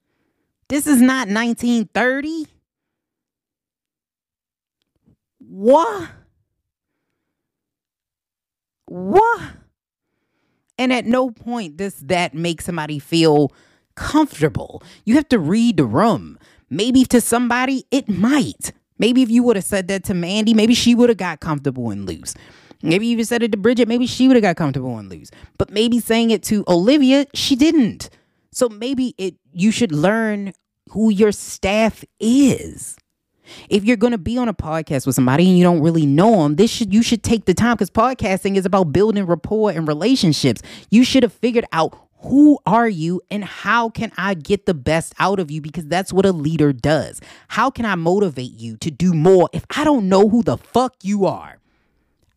This 0.70 0.86
is 0.86 1.02
not 1.02 1.28
1930. 1.28 2.46
What? 5.40 6.10
What? 8.86 9.42
And 10.78 10.94
at 10.94 11.06
no 11.06 11.32
point 11.32 11.78
does 11.78 11.96
that 11.96 12.34
make 12.34 12.62
somebody 12.62 13.00
feel 13.00 13.52
comfortable. 13.96 14.82
You 15.06 15.16
have 15.16 15.28
to 15.30 15.40
read 15.40 15.78
the 15.78 15.86
room. 15.86 16.38
Maybe 16.70 17.04
to 17.06 17.20
somebody, 17.20 17.86
it 17.92 18.08
might. 18.08 18.72
Maybe 19.00 19.24
if 19.24 19.30
you 19.30 19.44
would 19.44 19.56
have 19.56 19.66
said 19.66 19.88
that 19.88 20.04
to 20.06 20.14
Mandii, 20.14 20.54
maybe 20.54 20.76
she 20.76 20.94
would 20.94 21.10
have 21.10 21.18
got 21.18 21.40
comfortable 21.40 21.90
and 21.90 22.06
loose. 22.06 22.36
Maybe 22.82 23.08
you 23.08 23.24
said 23.24 23.44
it 23.44 23.52
to 23.52 23.58
Bridget. 23.58 23.88
Maybe 23.88 24.06
she 24.06 24.28
would 24.28 24.38
have 24.38 24.44
got 24.44 24.56
comfortable 24.56 24.98
and 24.98 25.10
lose. 25.10 25.32
But 25.58 25.72
maybe 25.72 26.00
saying 26.00 26.32
it 26.32 26.44
to 26.44 26.64
Olivia, 26.68 27.26
she 27.34 27.56
didn't. 27.56 28.10
So 28.60 28.68
maybe 28.68 29.16
it 29.18 29.36
you 29.54 29.72
should 29.72 29.94
learn 29.94 30.52
who 30.90 31.10
your 31.10 31.32
staff 31.32 32.04
is. 32.20 32.98
If 33.70 33.86
you're 33.86 33.96
going 33.96 34.12
to 34.12 34.18
be 34.18 34.38
on 34.38 34.50
a 34.50 34.54
podcast 34.54 35.06
with 35.06 35.16
somebody 35.16 35.48
and 35.48 35.58
you 35.58 35.64
don't 35.64 35.80
really 35.82 36.06
know 36.06 36.44
them, 36.44 36.58
this 36.58 36.70
should 36.70 36.94
you 36.94 37.02
should 37.02 37.24
take 37.24 37.46
the 37.46 37.54
time 37.54 37.76
because 37.76 37.90
podcasting 37.90 38.58
is 38.58 38.66
about 38.66 38.92
building 38.92 39.26
rapport 39.26 39.72
and 39.72 39.88
relationships. 39.88 40.62
You 40.92 41.06
should 41.06 41.24
have 41.24 41.32
figured 41.32 41.64
out 41.72 41.98
who 42.18 42.60
are 42.66 42.90
you 42.90 43.22
and 43.32 43.46
how 43.46 43.92
can 43.92 44.12
I 44.18 44.34
get 44.34 44.66
the 44.66 44.74
best 44.74 45.14
out 45.20 45.40
of 45.40 45.50
you 45.50 45.62
because 45.62 45.86
that's 45.86 46.12
what 46.12 46.26
a 46.26 46.34
leader 46.34 46.74
does. 46.74 47.22
How 47.48 47.70
can 47.70 47.86
I 47.86 47.96
motivate 47.96 48.60
you 48.60 48.76
to 48.80 48.92
do 48.92 49.14
more 49.14 49.50
if 49.54 49.66
I 49.78 49.86
don't 49.86 50.10
know 50.10 50.28
who 50.28 50.44
the 50.44 50.58
fuck 50.58 50.96
you 51.02 51.26
are? 51.26 51.59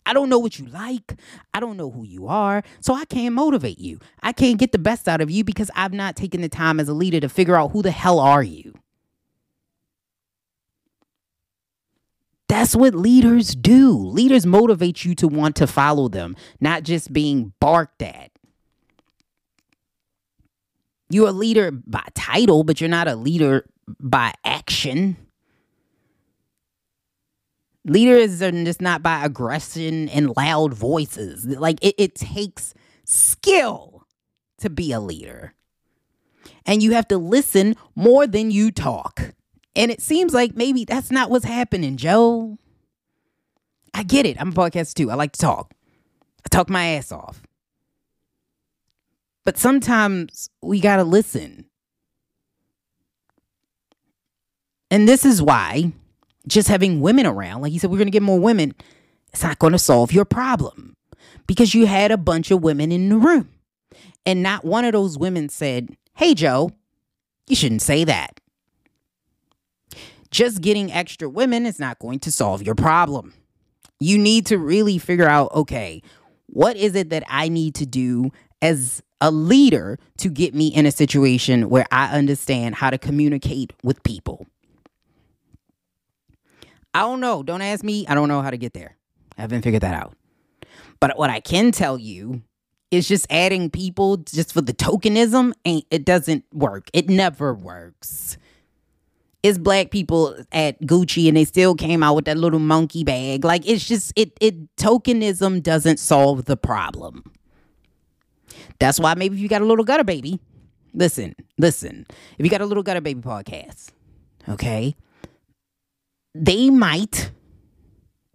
I 0.04 0.12
don't 0.12 0.28
know 0.28 0.38
what 0.38 0.58
you 0.58 0.66
like. 0.66 1.14
I 1.54 1.60
don't 1.60 1.76
know 1.76 1.90
who 1.90 2.04
you 2.04 2.26
are. 2.26 2.62
So 2.80 2.94
I 2.94 3.04
can't 3.04 3.34
motivate 3.34 3.78
you. 3.78 3.98
I 4.22 4.32
can't 4.32 4.58
get 4.58 4.72
the 4.72 4.78
best 4.78 5.08
out 5.08 5.20
of 5.20 5.30
you 5.30 5.44
because 5.44 5.70
I've 5.74 5.92
not 5.92 6.16
taken 6.16 6.40
the 6.40 6.48
time 6.48 6.80
as 6.80 6.88
a 6.88 6.94
leader 6.94 7.20
to 7.20 7.28
figure 7.28 7.56
out 7.56 7.70
who 7.72 7.82
the 7.82 7.90
hell 7.90 8.18
are 8.18 8.42
you. 8.42 8.74
That's 12.48 12.76
what 12.76 12.94
leaders 12.94 13.54
do. 13.54 13.96
Leaders 13.96 14.44
motivate 14.44 15.06
you 15.06 15.14
to 15.14 15.26
want 15.26 15.56
to 15.56 15.66
follow 15.66 16.08
them, 16.08 16.36
not 16.60 16.82
just 16.82 17.10
being 17.10 17.54
barked 17.60 18.02
at. 18.02 18.30
You're 21.08 21.28
a 21.28 21.32
leader 21.32 21.70
by 21.70 22.06
title, 22.14 22.62
but 22.62 22.80
you're 22.80 22.90
not 22.90 23.08
a 23.08 23.14
leader 23.14 23.64
by 23.98 24.34
action. 24.44 25.16
Leaders 27.85 28.40
are 28.42 28.53
just 28.53 28.81
not 28.81 29.03
by 29.03 29.25
aggression 29.25 30.09
and 30.11 30.37
loud 30.37 30.73
voices. 30.73 31.45
Like 31.47 31.79
it, 31.83 31.95
it 31.99 32.14
takes 32.14 32.75
skill 33.05 34.07
to 34.59 34.71
be 34.71 34.92
a 34.92 35.01
leader. 35.01 35.55
And 36.64 36.83
you 36.83 36.92
have 36.92 37.09
to 37.09 37.18
listen 37.18 37.75
more 37.97 38.27
than 38.27 38.51
you 38.51 38.71
talk. 38.71 39.35
And 39.75 39.90
it 39.90 40.01
seems 40.01 40.33
like 40.33 40.55
maybe 40.55 40.85
that's 40.85 41.11
not 41.11 41.31
what's 41.31 41.45
happening, 41.45 41.97
Joe. 41.97 42.59
I 43.95 44.05
get 44.05 44.27
it. 44.27 44.40
I'm 44.40 44.51
a 44.51 44.53
podcast 44.53 44.95
too. 44.95 45.11
I 45.11 45.14
like 45.14 45.33
to 45.33 45.40
talk. 45.40 45.75
I 46.45 46.49
talk 46.49 46.71
my 46.71 46.87
ass 46.90 47.11
off. 47.11 47.42
But 49.45 49.59
sometimes 49.59 50.51
we 50.62 50.79
got 50.81 50.97
to 50.97 51.05
listen. 51.05 51.66
And 54.90 55.09
this 55.09 55.25
is 55.25 55.42
why 55.42 55.92
just 56.46 56.68
having 56.68 57.00
women 57.00 57.26
around, 57.26 57.62
like 57.62 57.72
you 57.72 57.78
said, 57.78 57.90
we're 57.90 57.98
going 57.98 58.07
to 58.07 58.12
get 58.12 58.22
more 58.22 58.38
women, 58.38 58.74
it's 59.33 59.42
not 59.42 59.59
going 59.59 59.72
to 59.72 59.78
solve 59.78 60.12
your 60.12 60.24
problem 60.24 60.96
because 61.46 61.74
you 61.74 61.87
had 61.87 62.11
a 62.11 62.16
bunch 62.16 62.50
of 62.50 62.62
women 62.62 62.92
in 62.92 63.09
the 63.09 63.16
room. 63.16 63.48
And 64.24 64.42
not 64.42 64.64
one 64.64 64.85
of 64.85 64.92
those 64.92 65.18
women 65.18 65.48
said, 65.48 65.96
Hey, 66.14 66.35
Joe, 66.35 66.70
you 67.48 67.57
shouldn't 67.57 67.83
say 67.83 68.05
that. 68.05 68.40
Just 70.31 70.61
getting 70.62 70.92
extra 70.92 71.28
women 71.28 71.66
is 71.66 71.78
not 71.78 71.98
going 71.98 72.18
to 72.20 72.33
solve 72.33 72.62
your 72.62 72.74
problem. 72.74 73.35
You 74.00 74.18
need 74.18 74.46
to 74.46 74.59
really 74.59 74.98
figure 74.98 75.28
out 75.28 75.52
okay, 75.52 76.02
what 76.46 76.76
is 76.76 76.94
it 76.94 77.11
that 77.11 77.24
I 77.28 77.48
need 77.48 77.74
to 77.76 77.87
do 77.87 78.31
as 78.61 79.02
a 79.20 79.31
leader 79.31 79.98
to 80.18 80.28
get 80.28 80.55
me 80.55 80.68
in 80.68 80.87
a 80.87 80.90
situation 80.90 81.68
where 81.68 81.87
I 81.90 82.16
understand 82.16 82.74
how 82.74 82.90
to 82.90 82.98
communicate 82.98 83.72
with 83.83 84.02
people? 84.02 84.46
I 86.94 87.00
don't 87.00 87.20
know. 87.20 87.42
Don't 87.42 87.62
ask 87.62 87.83
me. 87.83 88.07
I 88.07 88.14
don't 88.14 88.28
know 88.28 88.42
how 88.42 88.50
to 88.50 88.59
get 88.59 88.74
there. 88.74 88.96
I 89.37 89.42
haven't 89.42 89.62
figured 89.62 89.83
that 89.83 89.94
out. 89.94 90.14
But 91.00 91.18
what 91.18 91.31
I 91.31 91.40
can 91.40 91.72
tell 91.72 91.98
you 91.98 92.42
is 92.90 93.09
just 93.09 93.26
adding 93.31 93.70
people 93.70 94.18
just 94.18 94.52
for 94.52 94.61
the 94.61 94.74
tokenism 94.74 95.52
ain't 95.64 95.87
it 95.90 96.05
doesn't 96.05 96.44
work. 96.52 96.88
It 96.92 97.09
never 97.09 97.55
works. 97.55 98.37
It's 99.42 99.59
black 99.59 99.90
people 99.90 100.37
at 100.52 100.81
Gucci 100.83 101.26
and 101.26 101.37
they 101.37 101.44
still 101.44 101.74
came 101.74 102.02
out 102.02 102.14
with 102.14 102.26
that 102.26 102.37
little 102.37 102.61
monkey 102.61 103.02
bag. 103.02 103.44
Like 103.44 103.66
it's 103.68 103.85
just 103.88 104.12
it 104.14 104.37
it 104.40 104.76
tokenism 104.76 105.62
doesn't 105.62 105.98
solve 105.98 106.44
the 106.44 106.57
problem. 106.57 107.24
That's 108.78 109.00
why 109.00 109.14
maybe 109.14 109.37
if 109.37 109.40
you 109.40 109.48
got 109.48 109.62
a 109.62 109.64
little 109.64 109.85
gutter 109.85 110.05
baby, 110.05 110.38
listen, 110.92 111.35
listen. 111.59 112.07
If 112.38 112.44
you 112.44 112.50
got 112.50 112.61
a 112.61 112.66
little 112.66 112.83
gutter 112.83 113.00
baby 113.00 113.22
podcast, 113.22 113.88
okay? 114.48 114.94
They 116.35 116.71
might 116.71 117.31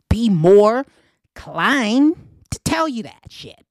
be 0.10 0.30
more 0.30 0.86
inclined 1.36 2.16
to 2.52 2.60
tell 2.60 2.88
you 2.88 3.04
that 3.04 3.26
shit. 3.30 3.66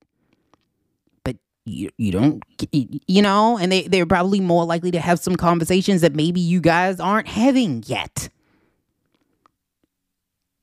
But 1.25 1.37
you, 1.65 1.91
you 1.97 2.12
don't, 2.12 2.43
you 2.73 3.23
know, 3.23 3.59
and 3.59 3.71
they, 3.71 3.83
they're 3.83 4.07
probably 4.07 4.41
more 4.41 4.65
likely 4.65 4.91
to 4.93 5.01
have 5.01 5.19
some 5.19 5.37
conversations 5.37 6.01
that 6.01 6.15
maybe 6.15 6.41
you 6.41 6.61
guys 6.61 7.01
aren't 7.01 7.29
having 7.29 7.85
yet. 7.87 8.29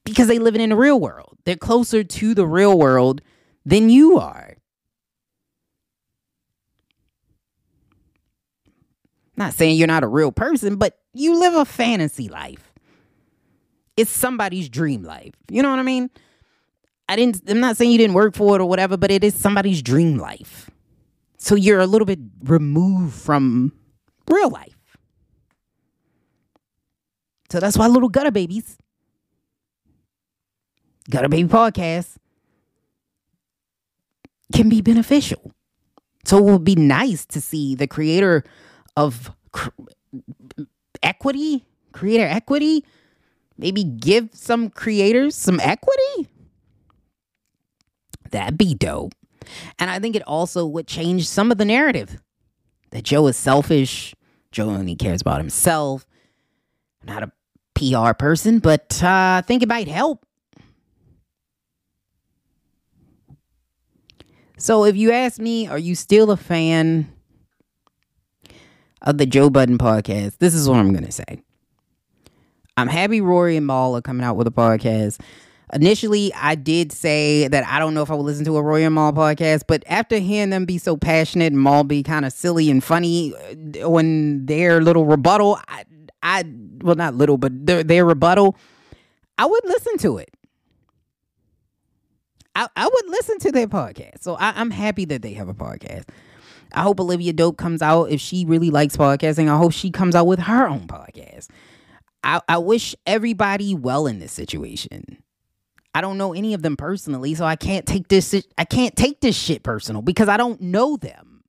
Because 0.05 0.27
they 0.27 0.39
live 0.39 0.55
in 0.55 0.69
the 0.69 0.75
real 0.75 0.99
world. 0.99 1.37
They're 1.45 1.55
closer 1.55 2.03
to 2.03 2.33
the 2.33 2.45
real 2.45 2.77
world 2.77 3.21
than 3.65 3.89
you 3.89 4.19
are. 4.19 4.57
Not 9.37 9.53
saying 9.53 9.77
you're 9.77 9.87
not 9.87 10.03
a 10.03 10.07
real 10.07 10.31
person, 10.31 10.75
but 10.75 10.99
you 11.13 11.39
live 11.39 11.53
a 11.55 11.65
fantasy 11.65 12.27
life 12.27 12.72
it's 13.97 14.11
somebody's 14.11 14.69
dream 14.69 15.03
life. 15.03 15.33
You 15.49 15.61
know 15.61 15.69
what 15.69 15.79
I 15.79 15.83
mean? 15.83 16.09
I 17.07 17.15
didn't 17.15 17.41
I'm 17.47 17.59
not 17.59 17.77
saying 17.77 17.91
you 17.91 17.97
didn't 17.97 18.13
work 18.15 18.35
for 18.35 18.55
it 18.55 18.61
or 18.61 18.65
whatever, 18.65 18.97
but 18.97 19.11
it 19.11 19.23
is 19.23 19.35
somebody's 19.35 19.81
dream 19.81 20.17
life. 20.17 20.69
So 21.37 21.55
you're 21.55 21.79
a 21.79 21.87
little 21.87 22.05
bit 22.05 22.19
removed 22.43 23.13
from 23.13 23.73
real 24.29 24.49
life. 24.49 24.97
So 27.49 27.59
that's 27.59 27.77
why 27.77 27.87
little 27.87 28.09
gutter 28.09 28.31
babies, 28.31 28.77
gutter 31.09 31.29
baby 31.29 31.47
podcast 31.47 32.15
can 34.53 34.69
be 34.69 34.81
beneficial. 34.81 35.51
So 36.25 36.37
it 36.37 36.43
would 36.43 36.63
be 36.63 36.75
nice 36.75 37.25
to 37.27 37.41
see 37.41 37.75
the 37.75 37.87
creator 37.87 38.43
of 38.95 39.31
cr- 39.51 39.69
equity, 41.03 41.65
creator 41.91 42.25
equity, 42.25 42.85
Maybe 43.57 43.83
give 43.83 44.29
some 44.33 44.69
creators 44.69 45.35
some 45.35 45.59
equity? 45.59 46.29
That'd 48.31 48.57
be 48.57 48.73
dope. 48.73 49.13
And 49.77 49.89
I 49.89 49.99
think 49.99 50.15
it 50.15 50.23
also 50.23 50.65
would 50.65 50.87
change 50.87 51.27
some 51.27 51.51
of 51.51 51.57
the 51.57 51.65
narrative 51.65 52.19
that 52.91 53.03
Joe 53.03 53.27
is 53.27 53.37
selfish. 53.37 54.15
Joe 54.51 54.69
only 54.69 54.95
cares 54.95 55.21
about 55.21 55.39
himself. 55.39 56.05
Not 57.05 57.23
a 57.23 57.31
PR 57.75 58.13
person, 58.13 58.59
but 58.59 59.01
uh, 59.03 59.07
I 59.07 59.43
think 59.45 59.61
it 59.61 59.69
might 59.69 59.87
help. 59.87 60.25
So 64.57 64.85
if 64.85 64.95
you 64.95 65.11
ask 65.11 65.39
me, 65.39 65.67
are 65.67 65.77
you 65.77 65.93
still 65.93 66.31
a 66.31 66.37
fan 66.37 67.11
of 69.01 69.17
the 69.17 69.25
Joe 69.25 69.49
Budden 69.49 69.77
podcast? 69.77 70.37
This 70.37 70.55
is 70.55 70.69
what 70.69 70.77
I'm 70.77 70.93
going 70.93 71.05
to 71.05 71.11
say. 71.11 71.43
I'm 72.77 72.87
happy 72.87 73.21
Rory 73.21 73.55
and 73.57 73.67
Mal 73.67 73.95
are 73.95 74.01
coming 74.01 74.23
out 74.23 74.35
with 74.35 74.47
a 74.47 74.51
podcast. 74.51 75.19
Initially, 75.73 76.31
I 76.35 76.55
did 76.55 76.91
say 76.91 77.47
that 77.47 77.65
I 77.67 77.79
don't 77.79 77.93
know 77.93 78.01
if 78.03 78.11
I 78.11 78.15
would 78.15 78.25
listen 78.25 78.45
to 78.45 78.57
a 78.57 78.61
Rory 78.61 78.83
and 78.83 78.93
Mal 78.95 79.13
podcast, 79.13 79.63
but 79.67 79.83
after 79.87 80.17
hearing 80.17 80.49
them 80.49 80.65
be 80.65 80.77
so 80.77 80.97
passionate 80.97 81.53
and 81.53 81.61
Mal 81.61 81.83
be 81.83 82.03
kind 82.03 82.25
of 82.25 82.33
silly 82.33 82.69
and 82.69 82.83
funny 82.83 83.33
uh, 83.81 83.89
when 83.89 84.45
their 84.45 84.81
little 84.81 85.05
rebuttal, 85.05 85.59
I, 85.67 85.85
I 86.21 86.43
well 86.81 86.95
not 86.95 87.15
little, 87.15 87.37
but 87.37 87.65
their, 87.65 87.83
their 87.83 88.05
rebuttal, 88.05 88.55
I 89.37 89.45
would 89.45 89.65
listen 89.65 89.97
to 89.99 90.17
it. 90.17 90.29
I, 92.55 92.67
I 92.75 92.85
would 92.85 93.09
listen 93.09 93.39
to 93.39 93.51
their 93.51 93.67
podcast. 93.67 94.21
So 94.21 94.35
I, 94.35 94.53
I'm 94.59 94.69
happy 94.69 95.05
that 95.05 95.23
they 95.23 95.33
have 95.33 95.49
a 95.49 95.55
podcast. 95.55 96.05
I 96.73 96.81
hope 96.81 96.99
Olivia 96.99 97.33
Dope 97.33 97.57
comes 97.57 97.81
out. 97.81 98.05
If 98.05 98.21
she 98.21 98.45
really 98.45 98.69
likes 98.69 98.95
podcasting, 98.97 99.47
I 99.47 99.57
hope 99.57 99.73
she 99.73 99.91
comes 99.91 100.15
out 100.15 100.27
with 100.27 100.39
her 100.39 100.67
own 100.67 100.87
podcast. 100.87 101.49
I, 102.23 102.41
I 102.47 102.57
wish 102.57 102.95
everybody 103.05 103.75
well 103.75 104.07
in 104.07 104.19
this 104.19 104.31
situation. 104.31 105.23
I 105.95 106.01
don't 106.01 106.17
know 106.17 106.33
any 106.33 106.53
of 106.53 106.61
them 106.61 106.75
personally, 106.75 107.35
so 107.35 107.45
I 107.45 107.55
can't 107.55 107.85
take 107.85 108.07
this 108.07 108.33
I 108.57 108.65
can't 108.65 108.95
take 108.95 109.21
this 109.21 109.35
shit 109.37 109.63
personal 109.63 110.01
because 110.01 110.27
I 110.27 110.37
don't 110.37 110.59
know 110.61 110.97
them. 110.97 111.43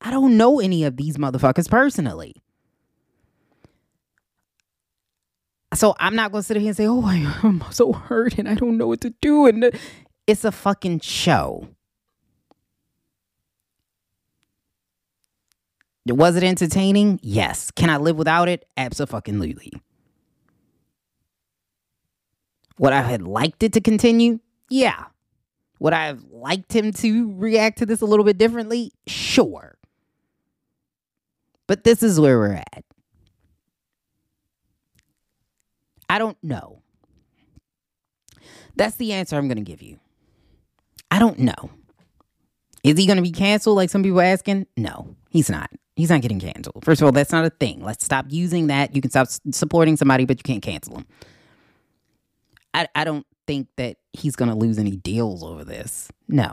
I 0.00 0.10
don't 0.10 0.36
know 0.36 0.60
any 0.60 0.84
of 0.84 0.96
these 0.96 1.16
motherfuckers 1.16 1.70
personally. 1.70 2.34
So 5.72 5.94
I'm 5.98 6.14
not 6.14 6.30
gonna 6.30 6.42
sit 6.42 6.58
here 6.58 6.68
and 6.68 6.76
say, 6.76 6.86
"Oh, 6.86 7.04
I'm 7.42 7.64
so 7.70 7.92
hurt 7.92 8.38
and 8.38 8.48
I 8.48 8.54
don't 8.54 8.76
know 8.76 8.86
what 8.86 9.00
to 9.00 9.10
do." 9.22 9.46
And 9.46 9.70
it's 10.26 10.44
a 10.44 10.52
fucking 10.52 11.00
show. 11.00 11.68
Was 16.06 16.36
it 16.36 16.42
entertaining? 16.44 17.18
Yes. 17.22 17.70
Can 17.70 17.88
I 17.88 17.96
live 17.96 18.16
without 18.16 18.48
it? 18.48 18.66
Absolutely. 18.76 19.72
Would 22.78 22.92
I 22.92 23.02
have 23.02 23.22
liked 23.22 23.62
it 23.62 23.72
to 23.74 23.80
continue? 23.80 24.40
Yeah. 24.68 25.04
Would 25.80 25.92
I 25.92 26.06
have 26.06 26.24
liked 26.30 26.74
him 26.74 26.92
to 26.92 27.32
react 27.36 27.78
to 27.78 27.86
this 27.86 28.00
a 28.00 28.06
little 28.06 28.24
bit 28.24 28.38
differently? 28.38 28.92
Sure. 29.06 29.78
But 31.66 31.84
this 31.84 32.02
is 32.02 32.20
where 32.20 32.38
we're 32.38 32.54
at. 32.54 32.84
I 36.08 36.18
don't 36.18 36.36
know. 36.42 36.82
That's 38.76 38.96
the 38.96 39.12
answer 39.12 39.36
I'm 39.36 39.48
going 39.48 39.56
to 39.56 39.62
give 39.62 39.82
you. 39.82 39.98
I 41.10 41.18
don't 41.18 41.38
know. 41.38 41.70
Is 42.84 42.98
he 42.98 43.06
going 43.06 43.16
to 43.16 43.22
be 43.22 43.32
canceled 43.32 43.76
like 43.76 43.90
some 43.90 44.02
people 44.02 44.20
are 44.20 44.24
asking? 44.24 44.66
No, 44.76 45.16
he's 45.30 45.50
not. 45.50 45.70
He's 45.96 46.10
not 46.10 46.20
getting 46.20 46.38
canceled. 46.38 46.84
First 46.84 47.00
of 47.00 47.06
all, 47.06 47.12
that's 47.12 47.32
not 47.32 47.44
a 47.44 47.50
thing. 47.50 47.82
Let's 47.82 48.04
stop 48.04 48.26
using 48.28 48.66
that. 48.66 48.94
You 48.94 49.00
can 49.00 49.10
stop 49.10 49.28
supporting 49.50 49.96
somebody, 49.96 50.26
but 50.26 50.38
you 50.38 50.42
can't 50.42 50.62
cancel 50.62 50.94
them. 50.94 51.06
I, 52.74 52.88
I 52.94 53.04
don't 53.04 53.26
think 53.46 53.68
that 53.76 53.96
he's 54.12 54.36
going 54.36 54.50
to 54.50 54.56
lose 54.56 54.78
any 54.78 54.96
deals 54.96 55.42
over 55.42 55.64
this. 55.64 56.10
No. 56.28 56.52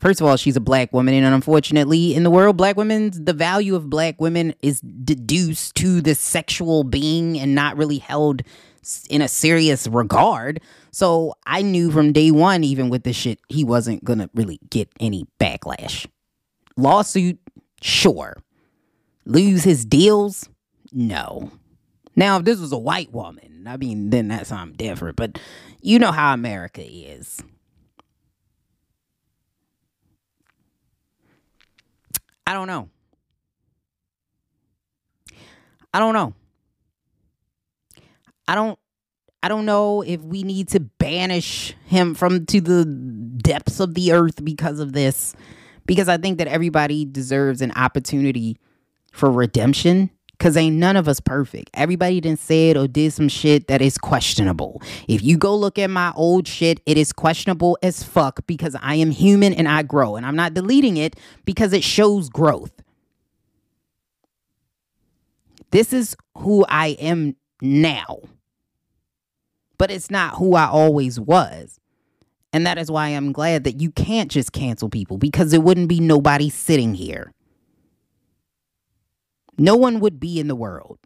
First 0.00 0.20
of 0.20 0.26
all, 0.26 0.36
she's 0.36 0.56
a 0.56 0.60
black 0.60 0.92
woman, 0.92 1.14
and 1.14 1.32
unfortunately, 1.32 2.14
in 2.14 2.24
the 2.24 2.30
world, 2.30 2.56
black 2.56 2.76
women, 2.76 3.12
the 3.14 3.32
value 3.32 3.76
of 3.76 3.88
black 3.88 4.20
women 4.20 4.52
is 4.60 4.80
deduced 4.80 5.76
to 5.76 6.00
the 6.00 6.16
sexual 6.16 6.82
being 6.82 7.38
and 7.38 7.54
not 7.54 7.76
really 7.76 7.98
held 7.98 8.42
in 9.08 9.22
a 9.22 9.28
serious 9.28 9.86
regard. 9.86 10.60
So 10.92 11.34
I 11.46 11.62
knew 11.62 11.90
from 11.90 12.12
day 12.12 12.30
one, 12.30 12.64
even 12.64 12.90
with 12.90 13.02
this 13.02 13.16
shit, 13.16 13.40
he 13.48 13.64
wasn't 13.64 14.04
gonna 14.04 14.28
really 14.34 14.60
get 14.70 14.90
any 15.00 15.26
backlash. 15.40 16.06
Lawsuit, 16.76 17.38
sure. 17.80 18.36
Lose 19.24 19.64
his 19.64 19.84
deals, 19.84 20.48
no. 20.92 21.50
Now, 22.14 22.38
if 22.38 22.44
this 22.44 22.60
was 22.60 22.72
a 22.72 22.78
white 22.78 23.10
woman, 23.12 23.64
I 23.66 23.78
mean, 23.78 24.10
then 24.10 24.28
that's 24.28 24.50
something 24.50 24.76
different. 24.76 25.16
But 25.16 25.38
you 25.80 25.98
know 25.98 26.12
how 26.12 26.34
America 26.34 26.82
is. 26.84 27.42
I 32.46 32.52
don't 32.52 32.66
know. 32.66 32.90
I 35.94 35.98
don't 35.98 36.12
know. 36.12 36.34
I 38.46 38.54
don't 38.54 38.78
I 39.42 39.48
don't 39.48 39.66
know 39.66 40.02
if 40.02 40.20
we 40.22 40.42
need 40.42 40.68
to 40.68 40.80
banish 40.80 41.74
him 41.86 42.14
from 42.14 42.46
to 42.46 42.60
the 42.60 42.84
depths 42.84 43.80
of 43.80 43.94
the 43.94 44.12
earth 44.12 44.44
because 44.44 44.78
of 44.78 44.92
this 44.92 45.34
because 45.84 46.08
I 46.08 46.16
think 46.16 46.38
that 46.38 46.46
everybody 46.46 47.04
deserves 47.04 47.60
an 47.60 47.72
opportunity 47.72 48.58
for 49.12 49.30
redemption 49.30 50.10
because 50.42 50.56
ain't 50.56 50.76
none 50.76 50.96
of 50.96 51.06
us 51.06 51.20
perfect. 51.20 51.70
Everybody 51.74 52.20
done 52.20 52.36
said 52.36 52.76
or 52.76 52.88
did 52.88 53.12
some 53.12 53.28
shit 53.28 53.68
that 53.68 53.80
is 53.80 53.98
questionable. 53.98 54.82
If 55.06 55.22
you 55.22 55.36
go 55.36 55.56
look 55.56 55.78
at 55.78 55.90
my 55.90 56.12
old 56.16 56.48
shit, 56.48 56.80
it 56.86 56.98
is 56.98 57.12
questionable 57.12 57.78
as 57.82 58.02
fuck 58.02 58.44
because 58.46 58.76
I 58.80 58.96
am 58.96 59.10
human 59.10 59.52
and 59.52 59.68
I 59.68 59.82
grow. 59.82 60.16
And 60.16 60.26
I'm 60.26 60.36
not 60.36 60.54
deleting 60.54 60.96
it 60.96 61.16
because 61.44 61.72
it 61.72 61.84
shows 61.84 62.28
growth. 62.28 62.72
This 65.70 65.92
is 65.92 66.16
who 66.38 66.64
I 66.68 66.88
am 66.98 67.36
now. 67.60 68.18
But 69.82 69.90
it's 69.90 70.12
not 70.12 70.36
who 70.36 70.54
I 70.54 70.66
always 70.66 71.18
was. 71.18 71.80
And 72.52 72.64
that 72.68 72.78
is 72.78 72.88
why 72.88 73.08
I'm 73.08 73.32
glad 73.32 73.64
that 73.64 73.80
you 73.80 73.90
can't 73.90 74.30
just 74.30 74.52
cancel 74.52 74.88
people 74.88 75.18
because 75.18 75.50
there 75.50 75.60
wouldn't 75.60 75.88
be 75.88 75.98
nobody 75.98 76.50
sitting 76.50 76.94
here. 76.94 77.32
No 79.58 79.74
one 79.74 79.98
would 79.98 80.20
be 80.20 80.38
in 80.38 80.46
the 80.46 80.54
world. 80.54 81.00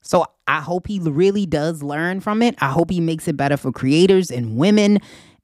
So 0.00 0.26
I 0.48 0.58
hope 0.58 0.88
he 0.88 0.98
really 0.98 1.46
does 1.46 1.84
learn 1.84 2.18
from 2.18 2.42
it. 2.42 2.56
I 2.60 2.72
hope 2.72 2.90
he 2.90 2.98
makes 2.98 3.28
it 3.28 3.36
better 3.36 3.56
for 3.56 3.70
creators 3.70 4.32
and 4.32 4.56
women. 4.56 4.98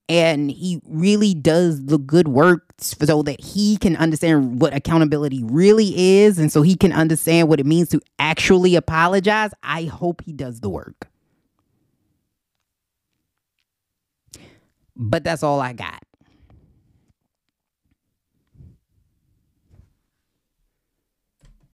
And 0.08 0.50
he 0.50 0.80
really 0.88 1.34
does 1.34 1.86
the 1.86 1.98
good 1.98 2.26
work 2.26 2.64
so 2.78 3.22
that 3.22 3.40
he 3.40 3.76
can 3.76 3.94
understand 3.94 4.60
what 4.60 4.74
accountability 4.74 5.44
really 5.44 5.94
is. 5.96 6.40
And 6.40 6.50
so 6.50 6.62
he 6.62 6.74
can 6.74 6.92
understand 6.92 7.48
what 7.48 7.60
it 7.60 7.66
means 7.66 7.90
to 7.90 8.00
actually 8.18 8.74
apologize. 8.74 9.52
I 9.62 9.84
hope 9.84 10.22
he 10.24 10.32
does 10.32 10.58
the 10.58 10.68
work. 10.68 11.08
But 14.98 15.24
that's 15.24 15.42
all 15.42 15.60
I 15.60 15.72
got. 15.72 16.02